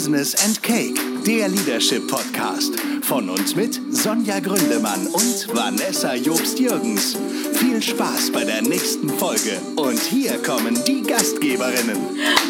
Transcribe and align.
Business 0.00 0.34
and 0.46 0.62
Cake, 0.62 0.98
der 1.26 1.48
Leadership 1.48 2.08
Podcast. 2.08 2.72
Von 3.02 3.28
uns 3.28 3.54
mit 3.54 3.78
Sonja 3.90 4.40
Gründemann 4.40 5.06
und 5.08 5.54
Vanessa 5.54 6.14
Jobst-Jürgens. 6.14 7.18
Viel 7.52 7.82
Spaß 7.82 8.32
bei 8.32 8.44
der 8.44 8.62
nächsten 8.62 9.10
Folge. 9.10 9.60
Und 9.76 10.00
hier 10.00 10.42
kommen 10.42 10.82
die 10.86 11.02
Gastgeberinnen. 11.02 11.98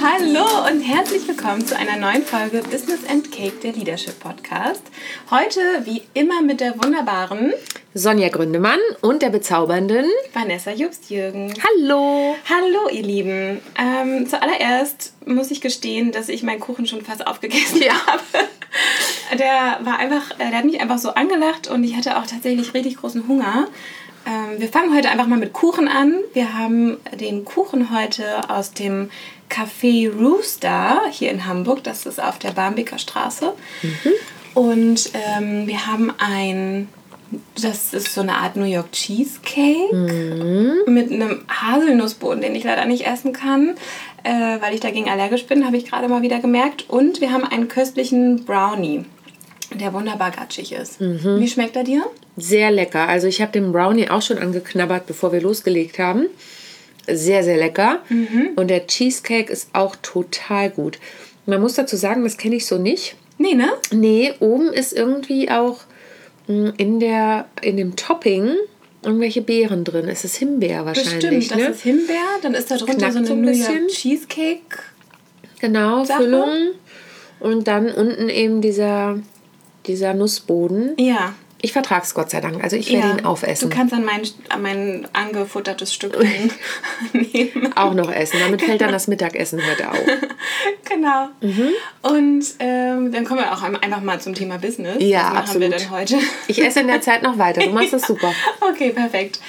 Hallo 0.00 0.68
und 0.70 0.80
herzlich 0.80 1.26
willkommen 1.26 1.66
zu 1.66 1.76
einer 1.76 1.96
neuen 1.96 2.22
Folge 2.22 2.62
Business 2.70 3.00
and 3.08 3.32
Cake, 3.32 3.58
der 3.64 3.72
Leadership 3.72 4.20
Podcast. 4.20 4.84
Heute 5.32 5.60
wie 5.86 6.02
immer 6.14 6.42
mit 6.42 6.60
der 6.60 6.80
wunderbaren 6.80 7.52
Sonja 7.92 8.28
Gründemann 8.28 8.78
und 9.00 9.20
der 9.20 9.30
bezaubernden 9.30 10.04
Vanessa 10.32 10.70
Jobst-Jürgens. 10.70 11.54
Hallo! 11.58 12.36
Hallo, 12.48 12.88
ihr 12.92 13.02
Lieben. 13.02 13.60
Ähm, 13.76 14.28
zuallererst 14.28 15.12
muss 15.26 15.50
ich 15.50 15.60
gestehen, 15.60 16.12
dass 16.12 16.28
ich 16.28 16.44
meinen 16.44 16.60
Kuchen 16.60 16.86
schon 16.86 17.02
fast 17.04 17.26
aufgegessen 17.26 17.82
Ja. 17.82 17.94
habe. 18.06 18.22
Der 19.38 19.80
war 19.84 19.98
einfach, 19.98 20.30
äh, 20.38 20.50
der 20.50 20.58
hat 20.58 20.64
mich 20.64 20.80
einfach 20.80 20.98
so 20.98 21.10
angelacht 21.14 21.66
und 21.68 21.82
ich 21.82 21.96
hatte 21.96 22.16
auch 22.18 22.26
tatsächlich 22.26 22.74
richtig 22.74 22.96
großen 22.96 23.26
Hunger. 23.26 23.66
Ähm, 24.24 24.60
wir 24.60 24.68
fangen 24.68 24.94
heute 24.94 25.08
einfach 25.08 25.26
mal 25.26 25.38
mit 25.38 25.52
Kuchen 25.52 25.88
an. 25.88 26.14
Wir 26.32 26.56
haben 26.56 26.98
den 27.18 27.44
Kuchen 27.44 27.92
heute 27.92 28.48
aus 28.50 28.72
dem 28.72 29.10
Café 29.50 30.08
Rooster 30.16 31.00
hier 31.10 31.32
in 31.32 31.44
Hamburg. 31.46 31.82
Das 31.82 32.06
ist 32.06 32.22
auf 32.22 32.38
der 32.38 32.52
Barmbeker 32.52 32.98
Straße. 32.98 33.52
Und 34.54 35.10
ähm, 35.14 35.66
wir 35.66 35.86
haben 35.88 36.12
ein, 36.18 36.88
das 37.60 37.94
ist 37.94 38.14
so 38.14 38.20
eine 38.22 38.34
Art 38.34 38.56
New 38.56 38.64
York 38.64 38.92
Cheesecake 38.92 39.94
mit 40.86 41.12
einem 41.12 41.44
Haselnussboden, 41.48 42.40
den 42.40 42.54
ich 42.54 42.64
leider 42.64 42.84
nicht 42.86 43.06
essen 43.06 43.32
kann, 43.32 43.76
äh, 44.24 44.60
weil 44.60 44.74
ich 44.74 44.80
dagegen 44.80 45.08
allergisch 45.08 45.46
bin, 45.46 45.64
habe 45.64 45.76
ich 45.76 45.86
gerade 45.86 46.08
mal 46.08 46.22
wieder 46.22 46.40
gemerkt. 46.40 46.88
Und 46.88 47.20
wir 47.20 47.32
haben 47.32 47.44
einen 47.44 47.68
köstlichen 47.68 48.44
Brownie, 48.44 49.04
der 49.78 49.92
wunderbar 49.92 50.30
gatschig 50.32 50.72
ist. 50.72 51.00
Wie 51.00 51.48
schmeckt 51.48 51.76
er 51.76 51.84
dir? 51.84 52.04
Sehr 52.36 52.70
lecker. 52.70 53.08
Also 53.08 53.28
ich 53.28 53.40
habe 53.40 53.52
den 53.52 53.72
Brownie 53.72 54.10
auch 54.10 54.22
schon 54.22 54.38
angeknabbert, 54.38 55.06
bevor 55.06 55.32
wir 55.32 55.40
losgelegt 55.40 55.98
haben. 55.98 56.26
Sehr, 57.06 57.44
sehr 57.44 57.56
lecker. 57.56 58.00
Und 58.56 58.68
der 58.68 58.86
Cheesecake 58.86 59.52
ist 59.52 59.70
auch 59.72 59.96
total 60.02 60.70
gut. 60.70 60.98
Man 61.46 61.60
muss 61.60 61.74
dazu 61.74 61.96
sagen, 61.96 62.24
das 62.24 62.36
kenne 62.36 62.56
ich 62.56 62.66
so 62.66 62.78
nicht. 62.78 63.16
Nee, 63.38 63.54
ne? 63.54 63.70
Nee, 63.90 64.34
oben 64.40 64.72
ist 64.72 64.92
irgendwie 64.92 65.50
auch 65.50 65.78
in, 66.76 67.00
der, 67.00 67.46
in 67.62 67.76
dem 67.76 67.96
Topping 67.96 68.54
irgendwelche 69.02 69.42
Beeren 69.42 69.84
drin. 69.84 70.08
Es 70.08 70.24
ist 70.24 70.36
Himbeer 70.36 70.84
wahrscheinlich. 70.84 71.14
Bestimmt, 71.14 71.50
das 71.50 71.58
ne? 71.58 71.66
ist 71.68 71.82
Himbeer. 71.82 72.26
Dann 72.42 72.54
ist 72.54 72.70
da 72.70 72.76
drunter 72.76 72.94
Knackt 72.94 73.12
so 73.12 73.18
eine 73.18 73.26
so 73.26 73.32
ein 73.34 73.40
New 73.40 73.50
York 73.50 73.58
bisschen. 73.58 73.88
Cheesecake. 73.88 74.78
Genau, 75.60 76.04
Sache. 76.04 76.22
Füllung. 76.24 76.50
Und 77.40 77.68
dann 77.68 77.90
unten 77.90 78.28
eben 78.28 78.60
dieser, 78.60 79.18
dieser 79.86 80.14
Nussboden. 80.14 80.94
Ja. 80.98 81.34
Ich 81.62 81.72
vertrage 81.72 82.02
es 82.04 82.14
Gott 82.14 82.30
sei 82.30 82.40
Dank. 82.40 82.62
Also 82.62 82.76
ich 82.76 82.90
werde 82.92 83.08
ja. 83.08 83.14
ihn 83.18 83.24
aufessen. 83.24 83.68
Du 83.68 83.76
kannst 83.76 83.92
an 83.92 84.04
mein, 84.04 84.22
an 84.48 84.62
mein 84.62 85.08
angefuttertes 85.12 85.92
Stück 85.92 86.18
nehmen. 87.12 87.72
auch 87.76 87.94
noch 87.94 88.10
essen. 88.10 88.38
Damit 88.40 88.62
fällt 88.62 88.80
dann 88.80 88.92
das 88.92 89.08
Mittagessen 89.08 89.60
heute 89.64 89.90
auf. 89.90 89.98
Genau. 90.88 91.28
Mhm. 91.40 91.68
Und 92.02 92.44
ähm, 92.58 93.12
dann 93.12 93.24
kommen 93.24 93.40
wir 93.40 93.52
auch 93.52 93.62
einfach 93.62 94.00
mal 94.00 94.20
zum 94.20 94.34
Thema 94.34 94.58
Business. 94.58 94.96
Ja, 94.98 95.18
Was 95.18 95.54
machen 95.54 95.60
wir 95.60 95.68
absolut. 95.68 95.80
denn 95.80 95.90
heute? 95.90 96.18
Ich 96.48 96.64
esse 96.64 96.80
in 96.80 96.88
der 96.88 97.00
Zeit 97.00 97.22
noch 97.22 97.38
weiter. 97.38 97.62
Du 97.62 97.70
machst 97.70 97.92
das 97.92 98.02
super. 98.02 98.32
Okay, 98.60 98.90
perfekt. 98.90 99.40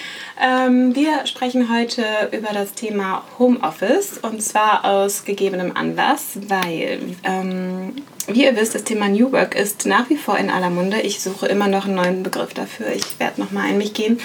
Ähm, 0.44 0.95
wir 0.95 1.28
sprechen 1.28 1.72
heute 1.72 2.03
über 2.31 2.52
das 2.52 2.73
Thema 2.73 3.23
Homeoffice 3.38 4.17
und 4.23 4.42
zwar 4.42 4.86
aus 4.86 5.23
gegebenem 5.23 5.78
Anlass, 5.78 6.39
weil, 6.47 7.00
ähm, 7.23 7.94
wie 8.25 8.45
ihr 8.45 8.56
wisst, 8.56 8.73
das 8.73 8.84
Thema 8.84 9.08
New 9.08 9.31
Work 9.31 9.53
ist 9.53 9.86
nach 9.86 10.09
wie 10.09 10.17
vor 10.17 10.39
in 10.39 10.50
aller 10.50 10.72
Munde. 10.72 11.00
Ich 11.02 11.22
suche 11.22 11.45
immer 11.45 11.68
noch 11.68 11.85
einen 11.85 11.94
neuen 11.94 12.24
Begriff 12.24 12.56
dafür. 12.56 12.88
Ich 12.88 13.19
werde 13.19 13.40
nochmal 13.40 13.69
in 13.69 13.78
mich 13.78 13.94
gehen. 13.94 14.19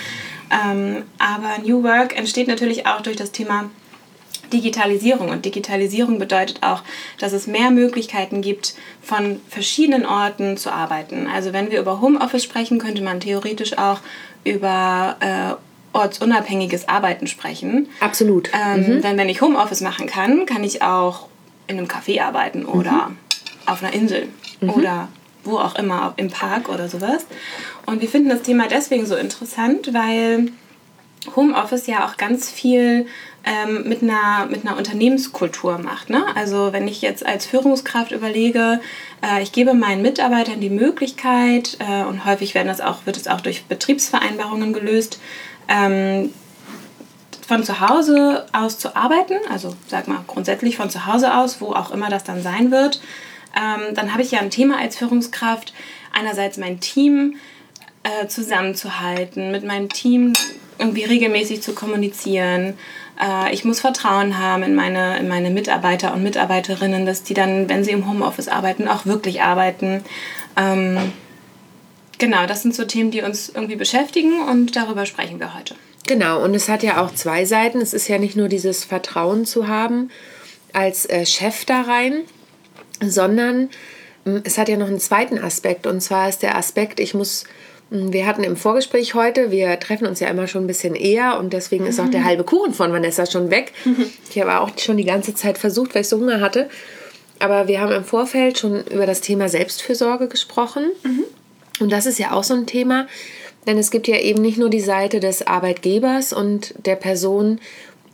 Ähm, 0.50 1.03
aber 1.19 1.59
New 1.62 1.82
Work 1.82 2.16
entsteht 2.16 2.49
natürlich 2.49 2.87
auch 2.87 3.03
durch 3.03 3.16
das 3.16 3.32
Thema 3.32 3.69
Digitalisierung. 4.55 5.28
Und 5.28 5.44
Digitalisierung 5.44 6.19
bedeutet 6.19 6.62
auch, 6.62 6.82
dass 7.19 7.34
es 7.34 7.47
mehr 7.47 7.71
Möglichkeiten 7.71 8.41
gibt, 8.41 8.75
von 9.03 9.43
verschiedenen 9.50 10.06
Orten 10.06 10.56
zu 10.56 10.72
arbeiten. 10.72 11.26
Also 11.26 11.53
wenn 11.53 11.71
wir 11.71 11.78
über 11.78 12.00
Homeoffice 12.00 12.44
sprechen, 12.44 12.78
könnte 12.78 13.03
man 13.03 13.21
theoretisch 13.21 13.76
auch 13.76 14.00
über 14.44 15.16
äh, 15.21 15.66
ortsunabhängiges 15.96 16.88
Arbeiten 16.88 17.26
sprechen. 17.26 17.88
Absolut. 18.00 18.50
Ähm, 18.52 19.02
Denn 19.02 19.16
wenn 19.16 19.28
ich 19.28 19.40
Homeoffice 19.40 19.80
machen 19.80 20.06
kann, 20.06 20.46
kann 20.46 20.62
ich 20.62 20.82
auch 20.82 21.28
in 21.66 21.78
einem 21.78 21.88
Café 21.88 22.22
arbeiten 22.22 22.64
oder 22.64 23.10
auf 23.66 23.82
einer 23.82 23.92
Insel 23.92 24.28
oder 24.60 25.08
wo 25.42 25.58
auch 25.58 25.76
immer, 25.76 26.14
im 26.16 26.30
Park 26.30 26.68
oder 26.68 26.88
sowas. 26.88 27.24
Und 27.86 28.00
wir 28.00 28.08
finden 28.08 28.28
das 28.28 28.42
Thema 28.42 28.66
deswegen 28.68 29.06
so 29.06 29.16
interessant, 29.16 29.92
weil 29.94 30.50
Homeoffice 31.34 31.86
ja 31.86 32.06
auch 32.06 32.16
ganz 32.16 32.50
viel 32.50 33.06
ähm, 33.44 33.88
mit, 33.88 34.02
einer, 34.02 34.46
mit 34.46 34.66
einer 34.66 34.76
Unternehmenskultur 34.76 35.78
macht. 35.78 36.10
Ne? 36.10 36.24
Also 36.34 36.72
wenn 36.72 36.88
ich 36.88 37.00
jetzt 37.00 37.24
als 37.24 37.46
Führungskraft 37.46 38.12
überlege, 38.12 38.80
äh, 39.22 39.42
ich 39.42 39.52
gebe 39.52 39.74
meinen 39.74 40.02
Mitarbeitern 40.02 40.60
die 40.60 40.70
Möglichkeit, 40.70 41.78
äh, 41.78 42.04
und 42.04 42.24
häufig 42.24 42.54
werden 42.54 42.68
das 42.68 42.80
auch, 42.80 43.06
wird 43.06 43.16
es 43.16 43.28
auch 43.28 43.40
durch 43.40 43.64
Betriebsvereinbarungen 43.64 44.72
gelöst, 44.72 45.20
ähm, 45.69 46.32
von 47.47 47.62
zu 47.62 47.81
Hause 47.81 48.47
aus 48.53 48.78
zu 48.78 48.97
arbeiten, 48.97 49.34
also 49.50 49.75
sag 49.87 50.09
mal 50.09 50.25
grundsätzlich 50.27 50.77
von 50.77 50.91
zu 50.91 51.06
Hause 51.06 51.34
aus, 51.37 51.60
wo 51.60 51.72
auch 51.72 51.93
immer 51.93 52.10
das 52.10 52.25
dann 52.25 52.43
sein 52.43 52.71
wird, 52.71 53.00
ähm, 53.56 53.94
dann 53.94 54.12
habe 54.12 54.22
ich 54.22 54.32
ja 54.32 54.41
ein 54.41 54.50
Thema 54.50 54.78
als 54.78 54.97
Führungskraft, 54.97 55.72
einerseits 56.12 56.59
mein 56.59 56.81
Team 56.81 57.37
äh, 58.03 58.26
zusammenzuhalten, 58.26 59.53
mit 59.53 59.65
meinem 59.65 59.88
Team 59.88 60.32
irgendwie 60.78 61.05
regelmäßig 61.05 61.62
zu 61.62 61.75
kommunizieren. 61.75 62.75
Äh, 63.21 63.55
ich 63.55 63.65
muss 63.65 63.81
Vertrauen 63.81 64.38
haben 64.38 64.62
in 64.62 64.75
meine, 64.75 65.19
in 65.19 65.28
meine 65.28 65.50
Mitarbeiter 65.50 66.12
und 66.12 66.22
Mitarbeiterinnen, 66.22 67.06
dass 67.06 67.22
die 67.22 67.34
dann, 67.34 67.69
wenn 67.69 67.84
sie 67.84 67.93
im 67.93 68.09
Homeoffice 68.09 68.49
arbeiten, 68.49 68.88
auch 68.88 69.06
wirklich 69.06 69.43
arbeiten. 69.43 70.05
Ähm, 70.56 71.12
genau, 72.19 72.47
das 72.47 72.62
sind 72.62 72.75
so 72.75 72.84
Themen, 72.84 73.10
die 73.10 73.22
uns 73.22 73.49
irgendwie 73.49 73.77
beschäftigen 73.77 74.41
und 74.49 74.77
darüber 74.77 75.06
sprechen 75.06 75.41
wir 75.41 75.54
heute. 75.54 75.75
Genau, 76.06 76.43
und 76.44 76.54
es 76.54 76.69
hat 76.69 76.82
ja 76.82 77.04
auch 77.04 77.12
zwei 77.15 77.44
Seiten. 77.44 77.81
Es 77.81 77.93
ist 77.93 78.09
ja 78.09 78.19
nicht 78.19 78.37
nur 78.37 78.49
dieses 78.49 78.84
Vertrauen 78.84 79.44
zu 79.44 79.66
haben 79.66 80.10
als 80.72 81.06
äh, 81.06 81.26
Chef 81.26 81.65
da 81.65 81.82
rein, 81.82 82.22
sondern 83.05 83.71
mh, 84.25 84.43
es 84.44 84.56
hat 84.59 84.69
ja 84.69 84.76
noch 84.76 84.87
einen 84.87 85.00
zweiten 85.00 85.38
Aspekt. 85.38 85.87
Und 85.87 86.00
zwar 86.00 86.28
ist 86.28 86.43
der 86.43 86.56
Aspekt, 86.56 87.00
ich 87.00 87.15
muss, 87.15 87.44
mh, 87.91 88.12
wir 88.12 88.26
hatten 88.26 88.44
im 88.44 88.56
Vorgespräch 88.56 89.15
heute, 89.15 89.50
wir 89.50 89.81
treffen 89.81 90.06
uns 90.06 90.21
ja 90.21 90.28
immer 90.28 90.47
schon 90.47 90.65
ein 90.65 90.69
bisschen 90.69 90.94
eher 90.94 91.38
und 91.41 91.53
deswegen 91.53 91.87
ist 91.87 91.99
auch 91.99 92.09
der 92.10 92.25
halbe 92.25 92.44
Kuchen 92.44 92.72
von 92.72 92.93
Vanessa 92.93 93.26
schon 93.26 93.50
weg. 93.50 93.72
Ich 94.31 94.41
habe 94.41 94.60
auch 94.60 94.71
schon 94.78 94.97
die 94.97 95.05
ganze 95.05 95.34
Zeit 95.34 95.59
versucht, 95.59 95.94
weil 95.94 96.03
ich 96.03 96.09
so 96.09 96.19
Hunger 96.19 96.41
hatte. 96.41 96.69
Aber 97.41 97.69
wir 97.69 97.81
haben 97.81 97.93
im 97.93 98.05
Vorfeld 98.05 98.59
schon 98.59 98.84
über 98.87 99.06
das 99.06 99.21
Thema 99.21 99.49
Selbstfürsorge 99.49 100.28
gesprochen. 100.28 100.84
Und 101.81 101.91
das 101.91 102.06
ist 102.06 102.19
ja 102.19 102.32
auch 102.32 102.44
so 102.44 102.54
ein 102.54 102.66
Thema, 102.66 103.06
denn 103.66 103.78
es 103.78 103.91
gibt 103.91 104.09
ja 104.09 104.19
eben 104.19 104.42
nicht 104.42 104.59
nur 104.59 104.70
die 104.70 104.81
Seite 104.81 105.20
des 105.20 105.47
Arbeitgebers 105.47 106.32
und 106.32 106.75
der 106.87 106.97
Person, 106.97 107.60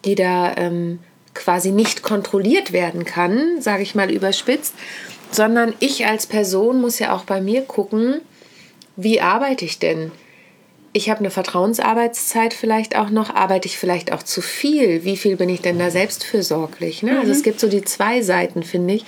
die 0.04 0.14
da 0.14 0.56
ähm, 0.56 0.98
quasi 1.34 1.70
nicht 1.70 2.02
kontrolliert 2.02 2.72
werden 2.72 3.04
kann, 3.04 3.60
sage 3.60 3.82
ich 3.82 3.94
mal 3.94 4.10
überspitzt, 4.10 4.74
sondern 5.30 5.74
ich 5.80 6.06
als 6.06 6.26
Person 6.26 6.80
muss 6.80 6.98
ja 6.98 7.14
auch 7.14 7.24
bei 7.24 7.40
mir 7.40 7.62
gucken, 7.62 8.20
wie 8.96 9.20
arbeite 9.20 9.64
ich 9.64 9.78
denn? 9.78 10.10
Ich 10.94 11.08
habe 11.08 11.20
eine 11.20 11.30
Vertrauensarbeitszeit 11.30 12.52
vielleicht 12.52 12.96
auch 12.96 13.08
noch, 13.08 13.34
arbeite 13.34 13.66
ich 13.66 13.78
vielleicht 13.78 14.12
auch 14.12 14.22
zu 14.22 14.42
viel? 14.42 15.04
Wie 15.04 15.16
viel 15.16 15.36
bin 15.36 15.48
ich 15.48 15.62
denn 15.62 15.78
da 15.78 15.90
selbstfürsorglich? 15.90 17.02
Ne? 17.02 17.18
Also 17.18 17.32
es 17.32 17.42
gibt 17.42 17.60
so 17.60 17.68
die 17.68 17.82
zwei 17.82 18.20
Seiten, 18.20 18.62
finde 18.62 18.94
ich. 18.94 19.06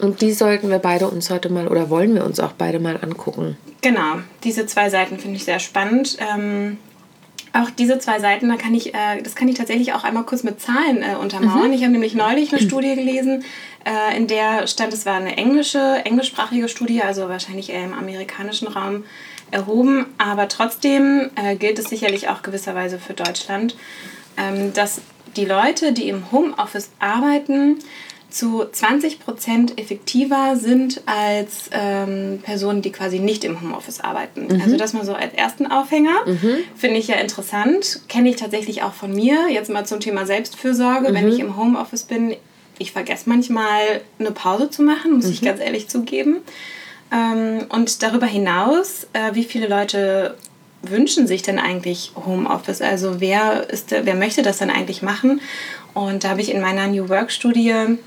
Und 0.00 0.20
die 0.20 0.32
sollten 0.32 0.68
wir 0.68 0.78
beide 0.78 1.08
uns 1.08 1.30
heute 1.30 1.48
mal 1.48 1.68
oder 1.68 1.88
wollen 1.88 2.14
wir 2.14 2.24
uns 2.24 2.40
auch 2.40 2.52
beide 2.52 2.78
mal 2.78 2.98
angucken. 3.00 3.56
Genau, 3.80 4.20
diese 4.44 4.66
zwei 4.66 4.90
Seiten 4.90 5.18
finde 5.18 5.36
ich 5.36 5.44
sehr 5.44 5.58
spannend. 5.58 6.18
Ähm, 6.20 6.78
auch 7.52 7.70
diese 7.70 7.98
zwei 7.98 8.20
Seiten, 8.20 8.48
da 8.48 8.56
kann 8.56 8.74
ich, 8.74 8.94
äh, 8.94 9.22
das 9.22 9.34
kann 9.34 9.48
ich 9.48 9.56
tatsächlich 9.56 9.94
auch 9.94 10.04
einmal 10.04 10.24
kurz 10.24 10.42
mit 10.42 10.60
Zahlen 10.60 11.02
äh, 11.02 11.16
untermauern. 11.16 11.72
Ich 11.72 11.82
habe 11.82 11.92
nämlich 11.92 12.14
neulich 12.14 12.52
eine 12.52 12.60
Studie 12.66 12.94
gelesen, 12.94 13.44
äh, 13.84 14.16
in 14.16 14.26
der 14.26 14.66
stand, 14.66 14.92
es 14.92 15.06
war 15.06 15.14
eine 15.14 15.36
englische, 15.36 16.02
englischsprachige 16.04 16.68
Studie, 16.68 17.02
also 17.02 17.28
wahrscheinlich 17.28 17.70
eher 17.70 17.84
im 17.84 17.94
amerikanischen 17.94 18.68
Raum 18.68 19.04
erhoben, 19.50 20.06
aber 20.18 20.48
trotzdem 20.48 21.30
äh, 21.36 21.56
gilt 21.56 21.78
es 21.78 21.86
sicherlich 21.86 22.28
auch 22.28 22.42
gewisserweise 22.42 22.98
für 22.98 23.14
Deutschland, 23.14 23.76
ähm, 24.36 24.72
dass 24.74 25.00
die 25.36 25.44
Leute, 25.44 25.92
die 25.92 26.08
im 26.08 26.32
Homeoffice 26.32 26.90
arbeiten, 26.98 27.78
zu 28.30 28.64
20% 28.64 29.78
effektiver 29.78 30.56
sind 30.56 31.00
als 31.06 31.70
ähm, 31.72 32.40
Personen, 32.42 32.82
die 32.82 32.92
quasi 32.92 33.18
nicht 33.18 33.44
im 33.44 33.60
Homeoffice 33.60 34.00
arbeiten. 34.00 34.60
Also 34.60 34.76
das 34.76 34.92
mal 34.92 35.04
so 35.04 35.14
als 35.14 35.32
ersten 35.34 35.66
Aufhänger. 35.66 36.14
Finde 36.76 36.96
ich 36.98 37.08
ja 37.08 37.16
interessant. 37.16 38.00
Kenne 38.08 38.28
ich 38.28 38.36
tatsächlich 38.36 38.82
auch 38.82 38.92
von 38.92 39.14
mir. 39.14 39.48
Jetzt 39.50 39.70
mal 39.70 39.86
zum 39.86 40.00
Thema 40.00 40.26
Selbstfürsorge. 40.26 41.14
Wenn 41.14 41.28
ich 41.28 41.38
im 41.38 41.56
Homeoffice 41.56 42.02
bin, 42.02 42.36
ich 42.78 42.92
vergesse 42.92 43.28
manchmal 43.28 44.02
eine 44.18 44.32
Pause 44.32 44.70
zu 44.70 44.82
machen, 44.82 45.12
muss 45.12 45.26
ich 45.26 45.40
ganz 45.40 45.60
ehrlich 45.60 45.88
zugeben. 45.88 46.38
Ähm, 47.12 47.66
und 47.68 48.02
darüber 48.02 48.26
hinaus, 48.26 49.06
äh, 49.12 49.34
wie 49.34 49.44
viele 49.44 49.68
Leute 49.68 50.36
wünschen 50.82 51.26
sich 51.26 51.42
denn 51.42 51.58
eigentlich 51.58 52.12
Homeoffice? 52.14 52.82
Also 52.82 53.20
wer, 53.20 53.68
ist, 53.70 53.90
wer 53.90 54.14
möchte 54.14 54.42
das 54.42 54.58
dann 54.58 54.70
eigentlich 54.70 55.02
machen? 55.02 55.40
Und 55.94 56.24
da 56.24 56.30
habe 56.30 56.40
ich 56.40 56.52
in 56.52 56.60
meiner 56.60 56.86
New 56.88 57.08
Work-Studie 57.08 57.98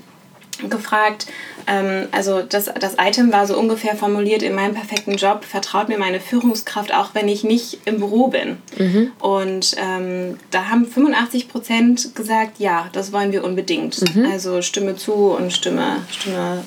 gefragt, 0.68 1.26
ähm, 1.66 2.08
also 2.10 2.42
das, 2.42 2.70
das 2.78 2.96
Item 2.98 3.32
war 3.32 3.46
so 3.46 3.58
ungefähr 3.58 3.96
formuliert, 3.96 4.42
in 4.42 4.54
meinem 4.54 4.74
perfekten 4.74 5.14
Job 5.14 5.44
vertraut 5.44 5.88
mir 5.88 5.98
meine 5.98 6.20
Führungskraft, 6.20 6.92
auch 6.94 7.14
wenn 7.14 7.28
ich 7.28 7.44
nicht 7.44 7.78
im 7.84 7.98
Büro 7.98 8.28
bin. 8.28 8.58
Mhm. 8.78 9.12
Und 9.18 9.76
ähm, 9.78 10.38
da 10.50 10.68
haben 10.68 10.86
85 10.86 11.48
Prozent 11.48 12.14
gesagt, 12.14 12.58
ja, 12.58 12.88
das 12.92 13.12
wollen 13.12 13.32
wir 13.32 13.44
unbedingt. 13.44 14.14
Mhm. 14.14 14.26
Also 14.26 14.62
Stimme 14.62 14.96
zu 14.96 15.12
und 15.12 15.52
Stimme, 15.52 16.02
Stimme 16.10 16.64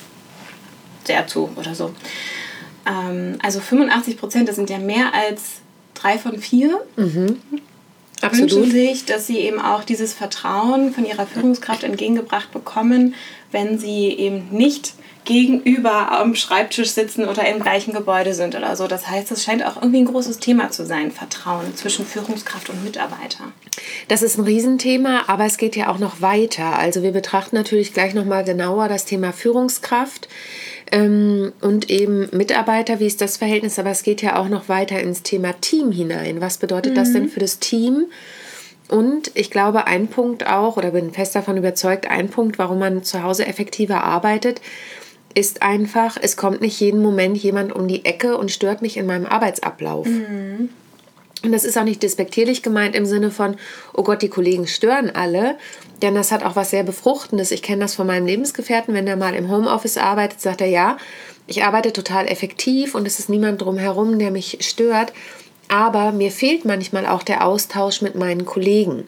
sehr 1.04 1.26
zu 1.26 1.50
oder 1.56 1.74
so. 1.74 1.92
Ähm, 2.86 3.38
also 3.42 3.60
85 3.60 4.16
Prozent, 4.16 4.48
das 4.48 4.56
sind 4.56 4.70
ja 4.70 4.78
mehr 4.78 5.14
als 5.14 5.60
drei 5.94 6.18
von 6.18 6.38
vier, 6.38 6.80
wünschen 8.32 8.44
Absolut. 8.44 8.70
sich, 8.72 9.04
dass 9.04 9.26
sie 9.26 9.38
eben 9.38 9.60
auch 9.60 9.84
dieses 9.84 10.14
Vertrauen 10.14 10.92
von 10.92 11.04
ihrer 11.04 11.26
Führungskraft 11.26 11.84
entgegengebracht 11.84 12.52
bekommen, 12.52 13.14
wenn 13.54 13.78
sie 13.78 14.08
eben 14.08 14.48
nicht 14.50 14.94
gegenüber 15.24 16.12
am 16.12 16.34
Schreibtisch 16.34 16.90
sitzen 16.90 17.24
oder 17.24 17.48
im 17.48 17.60
gleichen 17.60 17.94
Gebäude 17.94 18.34
sind 18.34 18.54
oder 18.54 18.76
so. 18.76 18.86
Das 18.86 19.08
heißt, 19.08 19.32
es 19.32 19.42
scheint 19.42 19.64
auch 19.64 19.76
irgendwie 19.76 20.00
ein 20.00 20.04
großes 20.04 20.38
Thema 20.38 20.70
zu 20.70 20.84
sein, 20.84 21.10
Vertrauen 21.10 21.74
zwischen 21.74 22.04
Führungskraft 22.04 22.68
und 22.68 22.84
Mitarbeiter. 22.84 23.52
Das 24.08 24.22
ist 24.22 24.36
ein 24.36 24.44
Riesenthema, 24.44 25.22
aber 25.26 25.46
es 25.46 25.56
geht 25.56 25.76
ja 25.76 25.88
auch 25.88 25.98
noch 25.98 26.20
weiter. 26.20 26.78
Also 26.78 27.02
wir 27.02 27.12
betrachten 27.12 27.56
natürlich 27.56 27.94
gleich 27.94 28.12
nochmal 28.12 28.44
genauer 28.44 28.88
das 28.88 29.06
Thema 29.06 29.32
Führungskraft 29.32 30.28
ähm, 30.92 31.52
und 31.62 31.88
eben 31.90 32.28
Mitarbeiter, 32.32 33.00
wie 33.00 33.06
ist 33.06 33.22
das 33.22 33.38
Verhältnis, 33.38 33.78
aber 33.78 33.90
es 33.90 34.02
geht 34.02 34.20
ja 34.20 34.36
auch 34.36 34.48
noch 34.48 34.68
weiter 34.68 35.00
ins 35.00 35.22
Thema 35.22 35.54
Team 35.60 35.90
hinein. 35.90 36.42
Was 36.42 36.58
bedeutet 36.58 36.96
das 36.96 37.12
denn 37.12 37.28
für 37.28 37.40
das 37.40 37.58
Team? 37.60 38.06
Und 38.88 39.30
ich 39.34 39.50
glaube, 39.50 39.86
ein 39.86 40.08
Punkt 40.08 40.46
auch, 40.46 40.76
oder 40.76 40.90
bin 40.90 41.12
fest 41.12 41.34
davon 41.34 41.56
überzeugt, 41.56 42.10
ein 42.10 42.28
Punkt, 42.28 42.58
warum 42.58 42.78
man 42.78 43.02
zu 43.02 43.22
Hause 43.22 43.46
effektiver 43.46 44.04
arbeitet, 44.04 44.60
ist 45.34 45.62
einfach, 45.62 46.16
es 46.20 46.36
kommt 46.36 46.60
nicht 46.60 46.78
jeden 46.80 47.02
Moment 47.02 47.36
jemand 47.36 47.72
um 47.72 47.88
die 47.88 48.04
Ecke 48.04 48.36
und 48.36 48.50
stört 48.50 48.82
mich 48.82 48.96
in 48.96 49.06
meinem 49.06 49.26
Arbeitsablauf. 49.26 50.06
Und 51.44 51.52
das 51.52 51.64
ist 51.64 51.76
auch 51.76 51.84
nicht 51.84 52.02
despektierlich 52.02 52.62
gemeint 52.62 52.94
im 52.94 53.04
Sinne 53.04 53.30
von, 53.30 53.56
oh 53.92 54.02
Gott, 54.02 54.22
die 54.22 54.28
Kollegen 54.28 54.66
stören 54.66 55.10
alle, 55.10 55.56
denn 56.00 56.14
das 56.14 56.32
hat 56.32 56.44
auch 56.44 56.56
was 56.56 56.70
sehr 56.70 56.84
Befruchtendes. 56.84 57.50
Ich 57.50 57.62
kenne 57.62 57.82
das 57.82 57.94
von 57.94 58.06
meinem 58.06 58.26
Lebensgefährten, 58.26 58.94
wenn 58.94 59.06
er 59.06 59.16
mal 59.16 59.34
im 59.34 59.50
Homeoffice 59.50 59.98
arbeitet, 59.98 60.40
sagt 60.40 60.60
er, 60.60 60.68
ja, 60.68 60.96
ich 61.46 61.64
arbeite 61.64 61.92
total 61.92 62.28
effektiv 62.28 62.94
und 62.94 63.06
es 63.06 63.18
ist 63.18 63.28
niemand 63.28 63.60
drumherum, 63.60 64.18
der 64.18 64.30
mich 64.30 64.58
stört, 64.60 65.12
aber 65.68 66.12
mir 66.12 66.30
fehlt 66.30 66.64
manchmal 66.64 67.06
auch 67.06 67.22
der 67.22 67.46
Austausch 67.46 68.02
mit 68.02 68.14
meinen 68.14 68.44
Kollegen. 68.44 69.06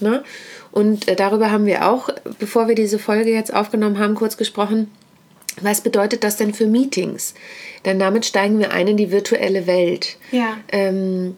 Ne? 0.00 0.22
Und 0.70 1.08
äh, 1.08 1.16
darüber 1.16 1.50
haben 1.50 1.66
wir 1.66 1.88
auch, 1.88 2.08
bevor 2.38 2.68
wir 2.68 2.74
diese 2.74 2.98
Folge 2.98 3.30
jetzt 3.32 3.52
aufgenommen 3.54 3.98
haben, 3.98 4.14
kurz 4.14 4.36
gesprochen. 4.36 4.90
Was 5.60 5.80
bedeutet 5.80 6.22
das 6.22 6.36
denn 6.36 6.54
für 6.54 6.66
Meetings? 6.66 7.34
Denn 7.84 7.98
damit 7.98 8.26
steigen 8.26 8.58
wir 8.58 8.72
ein 8.72 8.86
in 8.86 8.96
die 8.96 9.10
virtuelle 9.10 9.66
Welt. 9.66 10.16
Ja. 10.30 10.58
Ähm, 10.70 11.36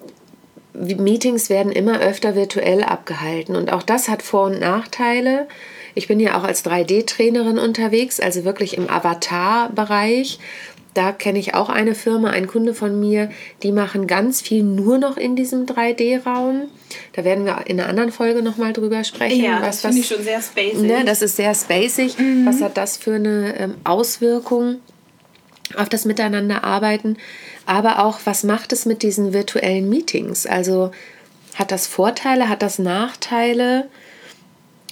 Meetings 0.75 1.51
werden 1.51 1.73
immer 1.73 2.01
öfter 2.01 2.35
virtuell 2.35 2.83
abgehalten 2.83 3.57
und 3.57 3.73
auch 3.73 3.83
das 3.83 4.09
hat 4.09 4.23
Vor- 4.23 4.47
und 4.47 4.61
Nachteile. 4.61 5.49
Ich 5.95 6.07
bin 6.07 6.21
ja 6.21 6.39
auch 6.39 6.45
als 6.45 6.65
3D-Trainerin 6.65 7.59
unterwegs, 7.59 8.21
also 8.21 8.45
wirklich 8.45 8.77
im 8.77 8.89
Avatar-Bereich. 8.89 10.39
Da 10.95 11.13
kenne 11.13 11.39
ich 11.39 11.55
auch 11.55 11.69
eine 11.69 11.95
Firma, 11.95 12.31
ein 12.31 12.47
Kunde 12.47 12.75
von 12.75 12.99
mir, 12.99 13.31
die 13.63 13.71
machen 13.71 14.07
ganz 14.07 14.41
viel 14.41 14.63
nur 14.63 14.99
noch 14.99 15.17
in 15.17 15.37
diesem 15.37 15.67
3D-Raum. 15.67 16.63
Da 17.13 17.25
werden 17.25 17.45
wir 17.45 17.65
in 17.67 17.79
einer 17.79 17.89
anderen 17.89 18.11
Folge 18.11 18.43
nochmal 18.43 18.73
drüber 18.73 19.05
sprechen. 19.05 19.45
Ja, 19.45 19.61
was 19.63 19.83
das 19.83 19.93
finde 19.93 20.01
ich 20.01 20.09
schon 20.09 20.25
sehr 20.25 20.43
spacig. 20.43 20.81
Ne, 20.81 21.05
das 21.05 21.23
ist 21.23 21.37
sehr 21.37 21.55
spacig. 21.55 22.17
Was 22.45 22.61
hat 22.61 22.77
das 22.77 22.97
für 22.97 23.15
eine 23.15 23.57
ähm, 23.57 23.75
Auswirkung 23.85 24.81
auf 25.77 25.89
das 25.89 26.05
Miteinanderarbeiten? 26.05 27.19
Aber 27.67 28.05
auch, 28.05 28.19
was 28.25 28.43
macht 28.43 28.73
es 28.73 28.85
mit 28.85 29.03
diesen 29.05 29.33
virtuellen 29.33 29.89
Meetings? 29.89 30.47
Also 30.47 30.91
hat 31.55 31.71
das 31.71 31.87
Vorteile, 31.87 32.49
hat 32.49 32.63
das 32.63 32.81
Nachteile? 32.81 33.89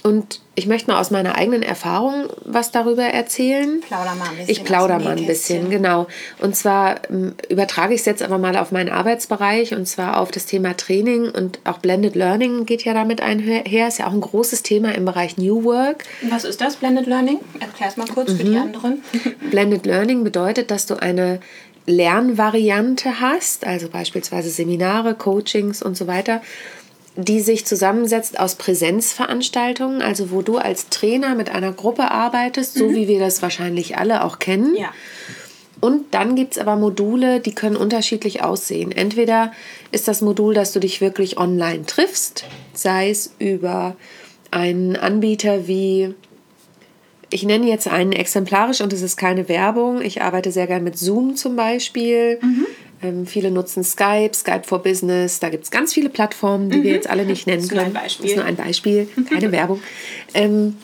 Und 0.03 0.39
ich 0.55 0.65
möchte 0.65 0.91
mal 0.91 0.99
aus 0.99 1.11
meiner 1.11 1.35
eigenen 1.35 1.61
Erfahrung 1.61 2.27
was 2.45 2.71
darüber 2.71 3.03
erzählen. 3.03 3.81
Plauder 3.81 4.15
mal 4.15 4.29
ein 4.29 4.37
bisschen 4.37 4.49
Ich 4.49 4.63
plauder 4.63 4.99
mal 4.99 5.17
ein 5.17 5.25
bisschen, 5.25 5.69
genau. 5.69 6.07
Und 6.39 6.55
zwar 6.55 7.09
ähm, 7.09 7.35
übertrage 7.49 7.93
ich 7.93 8.01
es 8.01 8.05
jetzt 8.05 8.21
aber 8.23 8.37
mal 8.37 8.55
auf 8.57 8.71
meinen 8.71 8.89
Arbeitsbereich 8.89 9.73
und 9.73 9.87
zwar 9.87 10.17
auf 10.19 10.31
das 10.31 10.45
Thema 10.45 10.75
Training 10.77 11.29
und 11.29 11.59
auch 11.65 11.79
Blended 11.79 12.15
Learning 12.15 12.65
geht 12.65 12.83
ja 12.85 12.93
damit 12.93 13.21
einher. 13.21 13.65
Ist 13.87 13.99
ja 13.99 14.07
auch 14.07 14.13
ein 14.13 14.21
großes 14.21 14.63
Thema 14.63 14.93
im 14.95 15.05
Bereich 15.05 15.37
New 15.37 15.63
Work. 15.65 16.03
Was 16.29 16.43
ist 16.45 16.61
das, 16.61 16.77
Blended 16.77 17.07
Learning? 17.07 17.39
Erklär 17.59 17.89
es 17.89 17.97
mal 17.97 18.07
kurz 18.07 18.31
für 18.31 18.43
die 18.43 18.51
Mhm. 18.51 18.57
anderen. 18.61 19.03
Blended 19.51 19.85
Learning 19.85 20.23
bedeutet, 20.23 20.71
dass 20.71 20.85
du 20.85 20.95
eine 20.95 21.39
Lernvariante 21.85 23.19
hast, 23.19 23.65
also 23.65 23.89
beispielsweise 23.89 24.49
Seminare, 24.49 25.15
Coachings 25.15 25.81
und 25.81 25.97
so 25.97 26.07
weiter, 26.07 26.41
die 27.23 27.41
sich 27.41 27.65
zusammensetzt 27.65 28.39
aus 28.39 28.55
Präsenzveranstaltungen, 28.55 30.01
also 30.01 30.31
wo 30.31 30.41
du 30.41 30.57
als 30.57 30.89
Trainer 30.89 31.35
mit 31.35 31.49
einer 31.49 31.71
Gruppe 31.71 32.11
arbeitest, 32.11 32.75
so 32.75 32.91
wie 32.93 33.07
wir 33.07 33.19
das 33.19 33.41
wahrscheinlich 33.41 33.97
alle 33.97 34.23
auch 34.23 34.39
kennen. 34.39 34.75
Ja. 34.75 34.91
Und 35.81 36.13
dann 36.13 36.35
gibt 36.35 36.53
es 36.53 36.57
aber 36.57 36.75
Module, 36.75 37.39
die 37.39 37.55
können 37.55 37.77
unterschiedlich 37.77 38.43
aussehen. 38.43 38.91
Entweder 38.91 39.53
ist 39.91 40.07
das 40.07 40.21
Modul, 40.21 40.53
dass 40.53 40.73
du 40.73 40.79
dich 40.79 40.99
wirklich 40.99 41.37
online 41.37 41.85
triffst, 41.85 42.45
sei 42.73 43.09
es 43.09 43.33
über 43.39 43.95
einen 44.51 44.95
Anbieter 44.97 45.67
wie, 45.67 46.13
ich 47.29 47.43
nenne 47.43 47.67
jetzt 47.67 47.87
einen 47.87 48.11
exemplarisch 48.11 48.81
und 48.81 48.91
es 48.91 49.01
ist 49.01 49.15
keine 49.15 49.47
Werbung. 49.47 50.01
Ich 50.01 50.21
arbeite 50.21 50.51
sehr 50.51 50.67
gern 50.67 50.83
mit 50.83 50.97
Zoom 50.97 51.35
zum 51.35 51.55
Beispiel. 51.55 52.39
Ähm, 53.01 53.25
viele 53.25 53.49
nutzen 53.49 53.83
Skype, 53.83 54.31
Skype 54.33 54.63
for 54.65 54.81
Business. 54.83 55.39
Da 55.39 55.49
gibt 55.49 55.63
es 55.63 55.71
ganz 55.71 55.93
viele 55.93 56.09
Plattformen, 56.09 56.69
die 56.69 56.83
wir 56.83 56.91
jetzt 56.91 57.09
alle 57.09 57.25
nicht 57.25 57.47
nennen 57.47 57.63
ist 57.63 57.71
nur 57.71 57.79
ein 57.79 57.93
können. 57.93 58.03
Beispiel. 58.03 58.23
Das 58.23 58.31
ist 58.31 58.37
nur 58.37 58.45
ein 58.45 58.55
Beispiel, 58.55 59.09
keine 59.29 59.51
Werbung. 59.51 59.81
Ähm, 60.33 60.75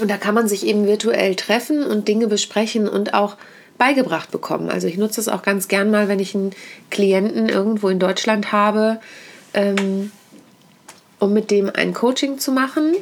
und 0.00 0.10
da 0.10 0.16
kann 0.16 0.34
man 0.34 0.48
sich 0.48 0.66
eben 0.66 0.86
virtuell 0.86 1.36
treffen 1.36 1.84
und 1.84 2.08
Dinge 2.08 2.26
besprechen 2.26 2.88
und 2.88 3.14
auch 3.14 3.36
beigebracht 3.78 4.30
bekommen. 4.30 4.70
Also 4.70 4.88
ich 4.88 4.96
nutze 4.96 5.16
das 5.16 5.28
auch 5.28 5.42
ganz 5.42 5.68
gern 5.68 5.90
mal, 5.90 6.08
wenn 6.08 6.18
ich 6.18 6.34
einen 6.34 6.50
Klienten 6.90 7.48
irgendwo 7.48 7.88
in 7.88 7.98
Deutschland 7.98 8.52
habe, 8.52 9.00
ähm, 9.52 10.10
um 11.20 11.32
mit 11.32 11.50
dem 11.50 11.70
ein 11.72 11.94
Coaching 11.94 12.38
zu 12.38 12.50
machen. 12.50 12.94